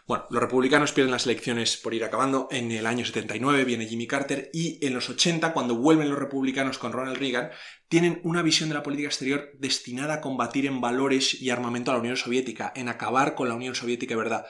Bueno, 0.08 0.24
los 0.30 0.40
republicanos 0.40 0.92
pierden 0.92 1.12
las 1.12 1.26
elecciones 1.26 1.76
por 1.76 1.92
ir 1.92 2.02
acabando. 2.02 2.48
En 2.50 2.72
el 2.72 2.86
año 2.86 3.04
79 3.04 3.66
viene 3.66 3.86
Jimmy 3.86 4.06
Carter 4.06 4.48
y 4.54 4.84
en 4.86 4.94
los 4.94 5.10
80, 5.10 5.52
cuando 5.52 5.76
vuelven 5.76 6.08
los 6.08 6.18
republicanos 6.18 6.78
con 6.78 6.92
Ronald 6.92 7.18
Reagan, 7.18 7.50
tienen 7.88 8.18
una 8.24 8.40
visión 8.40 8.70
de 8.70 8.74
la 8.74 8.82
política 8.82 9.08
exterior 9.08 9.50
destinada 9.58 10.14
a 10.14 10.20
combatir 10.22 10.64
en 10.64 10.80
valores 10.80 11.38
y 11.38 11.50
armamento 11.50 11.90
a 11.90 11.94
la 11.94 12.00
Unión 12.00 12.16
Soviética, 12.16 12.72
en 12.74 12.88
acabar 12.88 13.34
con 13.34 13.50
la 13.50 13.54
Unión 13.54 13.74
Soviética 13.74 14.14
de 14.14 14.22
verdad, 14.22 14.46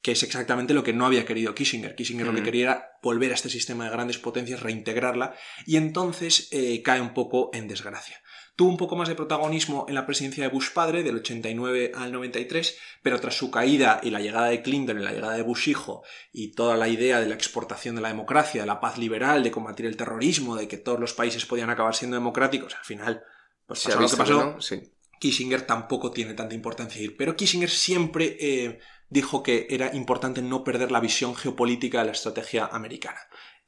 que 0.00 0.12
es 0.12 0.22
exactamente 0.22 0.72
lo 0.72 0.82
que 0.82 0.94
no 0.94 1.04
había 1.04 1.26
querido 1.26 1.54
Kissinger. 1.54 1.94
Kissinger 1.94 2.26
lo 2.26 2.34
que 2.34 2.42
quería 2.42 2.62
era 2.62 2.90
volver 3.02 3.32
a 3.32 3.34
este 3.34 3.50
sistema 3.50 3.84
de 3.84 3.90
grandes 3.90 4.16
potencias, 4.16 4.62
reintegrarla, 4.62 5.34
y 5.66 5.76
entonces 5.76 6.48
eh, 6.52 6.80
cae 6.82 7.02
un 7.02 7.12
poco 7.12 7.50
en 7.52 7.68
desgracia. 7.68 8.21
Tuvo 8.54 8.68
un 8.68 8.76
poco 8.76 8.96
más 8.96 9.08
de 9.08 9.14
protagonismo 9.14 9.86
en 9.88 9.94
la 9.94 10.04
presidencia 10.04 10.44
de 10.44 10.50
Bush 10.50 10.72
padre, 10.74 11.02
del 11.02 11.16
89 11.16 11.92
al 11.94 12.12
93, 12.12 12.78
pero 13.02 13.18
tras 13.18 13.34
su 13.34 13.50
caída 13.50 14.00
y 14.02 14.10
la 14.10 14.20
llegada 14.20 14.48
de 14.48 14.60
Clinton 14.60 14.98
y 14.98 15.02
la 15.02 15.12
llegada 15.12 15.34
de 15.34 15.42
Bush 15.42 15.68
hijo 15.70 16.02
y 16.32 16.52
toda 16.52 16.76
la 16.76 16.88
idea 16.88 17.18
de 17.20 17.26
la 17.26 17.34
exportación 17.34 17.94
de 17.94 18.02
la 18.02 18.08
democracia, 18.08 18.60
de 18.60 18.66
la 18.66 18.80
paz 18.80 18.98
liberal, 18.98 19.42
de 19.42 19.50
combatir 19.50 19.86
el 19.86 19.96
terrorismo, 19.96 20.56
de 20.56 20.68
que 20.68 20.76
todos 20.76 21.00
los 21.00 21.14
países 21.14 21.46
podían 21.46 21.70
acabar 21.70 21.94
siendo 21.94 22.16
democráticos, 22.16 22.74
al 22.74 22.84
final, 22.84 23.22
pues 23.66 23.84
pasó 23.84 24.00
lo 24.00 24.08
que 24.08 24.16
pasó. 24.16 24.56
Kissinger 25.18 25.62
tampoco 25.62 26.10
tiene 26.10 26.34
tanta 26.34 26.54
importancia 26.54 27.00
ir, 27.00 27.16
pero 27.16 27.36
Kissinger 27.36 27.70
siempre 27.70 28.36
eh, 28.40 28.80
dijo 29.08 29.42
que 29.42 29.68
era 29.70 29.94
importante 29.94 30.42
no 30.42 30.64
perder 30.64 30.90
la 30.90 30.98
visión 30.98 31.36
geopolítica 31.36 32.00
de 32.00 32.06
la 32.06 32.12
estrategia 32.12 32.66
americana. 32.66 33.20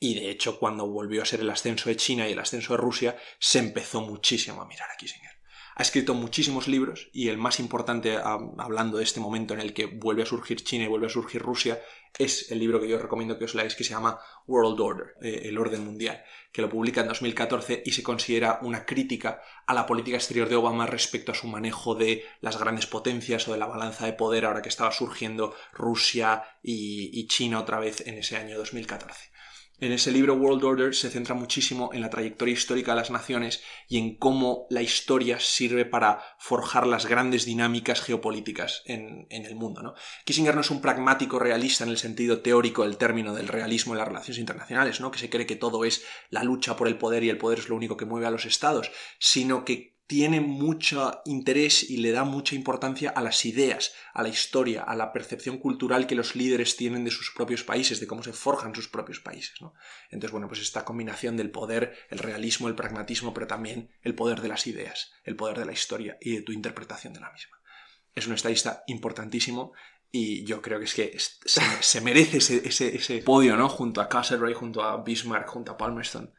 Y 0.04 0.12
de 0.12 0.28
hecho, 0.28 0.58
cuando 0.58 0.86
volvió 0.86 1.22
a 1.22 1.24
ser 1.24 1.40
el 1.40 1.48
ascenso 1.48 1.88
de 1.88 1.96
China 1.96 2.28
y 2.28 2.32
el 2.32 2.38
ascenso 2.38 2.74
de 2.74 2.76
Rusia, 2.76 3.16
se 3.38 3.58
empezó 3.58 4.02
muchísimo 4.02 4.60
a 4.60 4.66
mirar 4.66 4.90
a 4.90 4.98
Kissinger. 4.98 5.30
Ha 5.76 5.82
escrito 5.82 6.12
muchísimos 6.12 6.68
libros 6.68 7.08
y 7.14 7.30
el 7.30 7.38
más 7.38 7.58
importante, 7.58 8.18
hablando 8.18 8.98
de 8.98 9.04
este 9.04 9.18
momento 9.18 9.54
en 9.54 9.60
el 9.60 9.72
que 9.72 9.86
vuelve 9.86 10.24
a 10.24 10.26
surgir 10.26 10.62
China 10.62 10.84
y 10.84 10.88
vuelve 10.88 11.06
a 11.06 11.08
surgir 11.08 11.40
Rusia, 11.40 11.80
es 12.18 12.52
el 12.52 12.58
libro 12.58 12.82
que 12.82 12.88
yo 12.88 12.98
recomiendo 12.98 13.38
que 13.38 13.46
os 13.46 13.54
leáis 13.54 13.76
que 13.76 13.82
se 13.82 13.94
llama 13.94 14.20
World 14.46 14.78
Order, 14.78 15.14
eh, 15.22 15.48
el 15.48 15.56
orden 15.56 15.82
mundial, 15.82 16.22
que 16.52 16.60
lo 16.60 16.68
publica 16.68 17.00
en 17.00 17.08
2014 17.08 17.82
y 17.86 17.92
se 17.92 18.02
considera 18.02 18.58
una 18.60 18.84
crítica 18.84 19.40
a 19.66 19.72
la 19.72 19.86
política 19.86 20.18
exterior 20.18 20.50
de 20.50 20.56
Obama 20.56 20.86
respecto 20.86 21.32
a 21.32 21.34
su 21.34 21.48
manejo 21.48 21.94
de 21.94 22.26
las 22.42 22.58
grandes 22.58 22.86
potencias 22.86 23.48
o 23.48 23.52
de 23.52 23.58
la 23.58 23.66
balanza 23.66 24.04
de 24.04 24.12
poder 24.12 24.44
ahora 24.44 24.60
que 24.60 24.68
estaba 24.68 24.92
surgiendo 24.92 25.56
Rusia 25.72 26.44
y 26.62 27.26
China 27.26 27.58
otra 27.58 27.80
vez 27.80 28.06
en 28.06 28.18
ese 28.18 28.36
año 28.36 28.58
2014. 28.58 29.33
En 29.80 29.90
ese 29.90 30.12
libro 30.12 30.34
World 30.34 30.62
Order 30.62 30.94
se 30.94 31.10
centra 31.10 31.34
muchísimo 31.34 31.90
en 31.92 32.00
la 32.00 32.08
trayectoria 32.08 32.54
histórica 32.54 32.92
de 32.92 33.00
las 33.00 33.10
naciones 33.10 33.60
y 33.88 33.98
en 33.98 34.16
cómo 34.16 34.66
la 34.70 34.82
historia 34.82 35.40
sirve 35.40 35.84
para 35.84 36.22
forjar 36.38 36.86
las 36.86 37.06
grandes 37.06 37.44
dinámicas 37.44 38.00
geopolíticas 38.00 38.82
en, 38.86 39.26
el 39.30 39.56
mundo. 39.56 39.82
¿no? 39.82 39.94
Kissinger 40.24 40.54
no 40.54 40.60
es 40.60 40.70
un 40.70 40.80
pragmático 40.80 41.40
realista 41.40 41.82
en 41.82 41.90
el 41.90 41.98
sentido 41.98 42.40
teórico 42.40 42.84
del 42.84 42.96
término 42.96 43.34
del 43.34 43.48
realismo 43.48 43.94
en 43.94 43.98
las 43.98 44.08
relaciones 44.08 44.38
internacionales, 44.38 45.00
¿no? 45.00 45.10
que 45.10 45.18
se 45.18 45.28
cree 45.28 45.46
que 45.46 45.56
todo 45.56 45.84
es 45.84 46.04
la 46.30 46.44
lucha 46.44 46.76
por 46.76 46.86
el 46.86 46.96
poder 46.96 47.24
y 47.24 47.30
el 47.30 47.38
poder 47.38 47.58
es 47.58 47.68
lo 47.68 47.74
único 47.74 47.96
que 47.96 48.06
mueve 48.06 48.26
a 48.26 48.30
los 48.30 48.46
estados, 48.46 48.92
sino 49.18 49.64
que 49.64 49.93
tiene 50.06 50.40
mucho 50.40 51.22
interés 51.24 51.88
y 51.88 51.96
le 51.96 52.12
da 52.12 52.24
mucha 52.24 52.54
importancia 52.54 53.10
a 53.10 53.22
las 53.22 53.44
ideas, 53.46 53.94
a 54.12 54.22
la 54.22 54.28
historia, 54.28 54.82
a 54.82 54.94
la 54.96 55.12
percepción 55.12 55.58
cultural 55.58 56.06
que 56.06 56.14
los 56.14 56.36
líderes 56.36 56.76
tienen 56.76 57.04
de 57.04 57.10
sus 57.10 57.30
propios 57.30 57.64
países, 57.64 58.00
de 58.00 58.06
cómo 58.06 58.22
se 58.22 58.34
forjan 58.34 58.74
sus 58.74 58.88
propios 58.88 59.20
países. 59.20 59.60
¿no? 59.62 59.74
Entonces, 60.10 60.32
bueno, 60.32 60.48
pues 60.48 60.60
esta 60.60 60.84
combinación 60.84 61.36
del 61.36 61.50
poder, 61.50 61.96
el 62.10 62.18
realismo, 62.18 62.68
el 62.68 62.74
pragmatismo, 62.74 63.32
pero 63.32 63.46
también 63.46 63.90
el 64.02 64.14
poder 64.14 64.42
de 64.42 64.48
las 64.48 64.66
ideas, 64.66 65.12
el 65.24 65.36
poder 65.36 65.58
de 65.58 65.66
la 65.66 65.72
historia 65.72 66.18
y 66.20 66.36
de 66.36 66.42
tu 66.42 66.52
interpretación 66.52 67.14
de 67.14 67.20
la 67.20 67.32
misma. 67.32 67.58
Es 68.14 68.26
un 68.26 68.34
estadista 68.34 68.84
importantísimo 68.86 69.72
Y 70.16 70.44
yo 70.44 70.62
creo 70.62 70.78
que 70.78 70.84
es 70.84 70.94
que 70.94 71.16
se, 71.18 72.00
merece 72.00 72.36
ese, 72.36 72.94
ese, 72.94 73.18
podio, 73.18 73.56
¿no? 73.56 73.68
Junto 73.68 74.00
a 74.00 74.08
Castlereagh, 74.08 74.54
junto 74.54 74.80
a 74.80 75.02
Bismarck, 75.02 75.48
junto 75.48 75.72
a 75.72 75.76
Palmerston. 75.76 76.32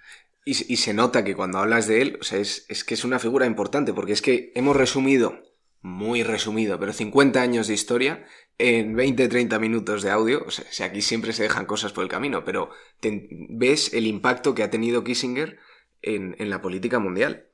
Y, 0.48 0.54
se 0.54 0.94
nota 0.94 1.24
que 1.24 1.36
cuando 1.36 1.58
hablas 1.58 1.88
de 1.88 2.04
él, 2.04 2.20
o 2.22 2.24
sea, 2.24 2.38
es, 2.38 2.68
es 2.70 2.84
que 2.84 2.94
es 2.94 3.04
una 3.04 3.18
figura 3.18 3.48
importante, 3.48 3.94
porque 3.94 4.14
es 4.14 4.22
que 4.22 4.52
hemos 4.54 4.76
resumido, 4.76 5.42
muy 5.82 6.22
resumido, 6.22 6.80
pero 6.80 6.94
50 6.94 7.42
años 7.42 7.68
de 7.68 7.74
historia 7.74 8.26
en 8.60 8.96
20-30 8.96 9.60
minutos 9.60 10.04
de 10.04 10.12
audio. 10.12 10.44
O 10.46 10.52
sea, 10.52 10.88
aquí 10.88 11.02
siempre 11.02 11.34
se 11.34 11.44
dejan 11.44 11.66
cosas 11.66 11.94
por 11.94 12.04
el 12.04 12.10
camino, 12.10 12.44
pero 12.46 12.70
ves 13.02 13.94
el 13.94 14.06
impacto 14.06 14.54
que 14.54 14.64
ha 14.64 14.70
tenido 14.70 15.04
Kissinger 15.04 15.58
en, 16.02 16.36
en 16.38 16.50
la 16.50 16.62
política 16.62 17.00
mundial. 17.00 17.48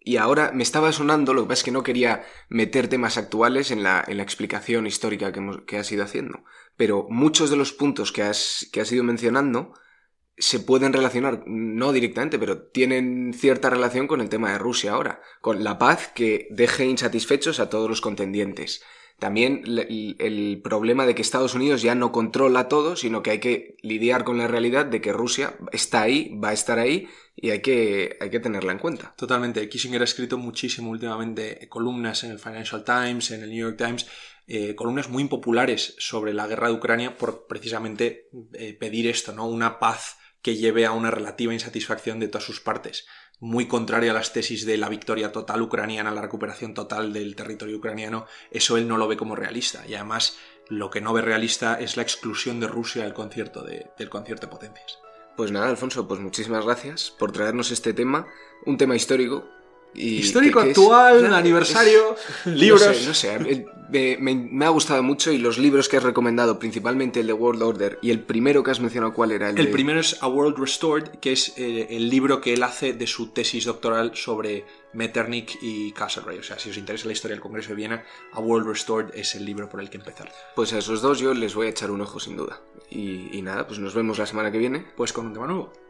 Y 0.00 0.18
ahora 0.18 0.52
me 0.52 0.62
estaba 0.62 0.92
sonando, 0.92 1.34
lo 1.34 1.42
que 1.42 1.48
pasa 1.48 1.60
es 1.60 1.64
que 1.64 1.72
no 1.72 1.82
quería 1.82 2.24
meter 2.48 2.86
temas 2.86 3.18
actuales 3.18 3.72
en 3.72 3.82
la, 3.82 4.04
en 4.06 4.18
la 4.18 4.22
explicación 4.22 4.86
histórica 4.86 5.32
que, 5.32 5.40
hemos, 5.40 5.62
que 5.62 5.78
has 5.78 5.90
ido 5.90 6.04
haciendo. 6.04 6.44
Pero 6.76 7.06
muchos 7.10 7.50
de 7.50 7.56
los 7.56 7.72
puntos 7.72 8.12
que 8.12 8.22
has, 8.22 8.68
que 8.72 8.80
has 8.80 8.92
ido 8.92 9.02
mencionando 9.02 9.74
se 10.38 10.60
pueden 10.60 10.92
relacionar, 10.92 11.44
no 11.46 11.92
directamente, 11.92 12.38
pero 12.38 12.62
tienen 12.62 13.32
cierta 13.34 13.70
relación 13.70 14.06
con 14.06 14.20
el 14.20 14.28
tema 14.28 14.52
de 14.52 14.58
Rusia 14.58 14.92
ahora, 14.92 15.22
con 15.40 15.64
la 15.64 15.78
paz 15.78 16.10
que 16.14 16.48
deje 16.50 16.86
insatisfechos 16.86 17.58
a 17.58 17.70
todos 17.70 17.88
los 17.88 18.00
contendientes. 18.00 18.82
También 19.18 19.62
el 20.18 20.60
problema 20.62 21.06
de 21.06 21.14
que 21.14 21.22
Estados 21.22 21.54
Unidos 21.54 21.80
ya 21.80 21.94
no 21.94 22.12
controla 22.12 22.68
todo, 22.68 22.96
sino 22.96 23.22
que 23.22 23.30
hay 23.30 23.40
que 23.40 23.78
lidiar 23.80 24.24
con 24.24 24.36
la 24.36 24.46
realidad 24.46 24.84
de 24.84 25.00
que 25.00 25.14
Rusia 25.14 25.56
está 25.72 26.02
ahí, 26.02 26.38
va 26.38 26.50
a 26.50 26.52
estar 26.52 26.78
ahí 26.78 27.08
y 27.34 27.48
hay 27.48 27.62
que, 27.62 28.18
hay 28.20 28.28
que 28.28 28.40
tenerla 28.40 28.72
en 28.72 28.78
cuenta. 28.78 29.14
Totalmente. 29.16 29.66
Kissinger 29.70 30.02
ha 30.02 30.04
escrito 30.04 30.36
muchísimo 30.36 30.90
últimamente 30.90 31.66
columnas 31.70 32.24
en 32.24 32.32
el 32.32 32.38
Financial 32.38 32.84
Times, 32.84 33.30
en 33.30 33.42
el 33.42 33.48
New 33.48 33.68
York 33.68 33.78
Times, 33.78 34.06
eh, 34.48 34.74
columnas 34.74 35.08
muy 35.08 35.24
populares 35.24 35.96
sobre 35.98 36.34
la 36.34 36.46
guerra 36.46 36.68
de 36.68 36.74
Ucrania 36.74 37.16
por 37.16 37.46
precisamente 37.46 38.28
eh, 38.52 38.74
pedir 38.74 39.06
esto, 39.06 39.32
¿no? 39.32 39.46
Una 39.48 39.78
paz 39.78 40.18
que 40.46 40.54
lleve 40.54 40.86
a 40.86 40.92
una 40.92 41.10
relativa 41.10 41.52
insatisfacción 41.52 42.20
de 42.20 42.28
todas 42.28 42.44
sus 42.44 42.60
partes, 42.60 43.08
muy 43.40 43.66
contraria 43.66 44.12
a 44.12 44.14
las 44.14 44.32
tesis 44.32 44.64
de 44.64 44.76
la 44.76 44.88
victoria 44.88 45.32
total 45.32 45.60
ucraniana, 45.60 46.12
la 46.12 46.22
recuperación 46.22 46.72
total 46.72 47.12
del 47.12 47.34
territorio 47.34 47.78
ucraniano, 47.78 48.26
eso 48.52 48.76
él 48.76 48.86
no 48.86 48.96
lo 48.96 49.08
ve 49.08 49.16
como 49.16 49.34
realista. 49.34 49.84
Y 49.88 49.94
además, 49.94 50.38
lo 50.68 50.88
que 50.88 51.00
no 51.00 51.12
ve 51.12 51.22
realista 51.22 51.80
es 51.80 51.96
la 51.96 52.04
exclusión 52.04 52.60
de 52.60 52.68
Rusia 52.68 53.02
del 53.02 53.12
concierto 53.12 53.64
de, 53.64 53.88
del 53.98 54.08
concierto 54.08 54.46
de 54.46 54.52
potencias. 54.52 55.00
Pues 55.36 55.50
nada, 55.50 55.68
Alfonso, 55.68 56.06
pues 56.06 56.20
muchísimas 56.20 56.64
gracias 56.64 57.10
por 57.10 57.32
traernos 57.32 57.72
este 57.72 57.92
tema, 57.92 58.28
un 58.66 58.78
tema 58.78 58.94
histórico 58.94 59.48
Histórico, 59.96 60.60
actual, 60.60 61.32
aniversario, 61.32 62.16
libros. 62.44 63.06
No 63.06 63.14
sé, 63.14 63.66
me, 63.88 64.64
ha 64.64 64.68
gustado 64.68 65.02
mucho 65.02 65.30
y 65.30 65.38
los 65.38 65.58
libros 65.58 65.88
que 65.88 65.96
has 65.96 66.02
recomendado, 66.02 66.58
principalmente 66.58 67.20
el 67.20 67.26
de 67.26 67.32
World 67.32 67.62
Order 67.62 67.98
y 68.02 68.10
el 68.10 68.20
primero 68.20 68.62
que 68.62 68.70
has 68.70 68.80
mencionado, 68.80 69.12
¿cuál 69.12 69.32
era? 69.32 69.50
El, 69.50 69.70
primero 69.70 70.00
es 70.00 70.22
A 70.22 70.28
World 70.28 70.58
Restored, 70.58 71.08
que 71.20 71.32
es 71.32 71.54
eh, 71.56 71.88
el 71.90 72.08
libro 72.08 72.40
que 72.40 72.54
él 72.54 72.62
hace 72.62 72.92
de 72.92 73.06
su 73.06 73.28
tesis 73.28 73.64
doctoral 73.64 74.12
sobre 74.14 74.64
Metternich 74.92 75.58
y 75.60 75.92
Castlereagh. 75.92 76.40
O 76.40 76.42
sea, 76.42 76.58
si 76.58 76.70
os 76.70 76.76
interesa 76.76 77.06
la 77.06 77.12
historia 77.12 77.34
del 77.34 77.42
Congreso 77.42 77.70
de 77.70 77.76
Viena, 77.76 78.04
A 78.32 78.40
World 78.40 78.68
Restored 78.68 79.14
es 79.14 79.34
el 79.34 79.44
libro 79.44 79.68
por 79.68 79.80
el 79.80 79.90
que 79.90 79.98
empezar. 79.98 80.32
Pues 80.54 80.72
a 80.72 80.78
esos 80.78 81.02
dos 81.02 81.18
yo 81.18 81.34
les 81.34 81.54
voy 81.54 81.66
a 81.66 81.70
echar 81.70 81.90
un 81.90 82.00
ojo 82.00 82.20
sin 82.20 82.36
duda. 82.36 82.60
Y, 82.90 83.36
y 83.36 83.42
nada, 83.42 83.66
pues 83.66 83.78
nos 83.78 83.94
vemos 83.94 84.18
la 84.18 84.26
semana 84.26 84.50
que 84.50 84.58
viene. 84.58 84.86
Pues 84.96 85.12
con 85.12 85.26
un 85.26 85.32
tema 85.32 85.46
nuevo. 85.46 85.85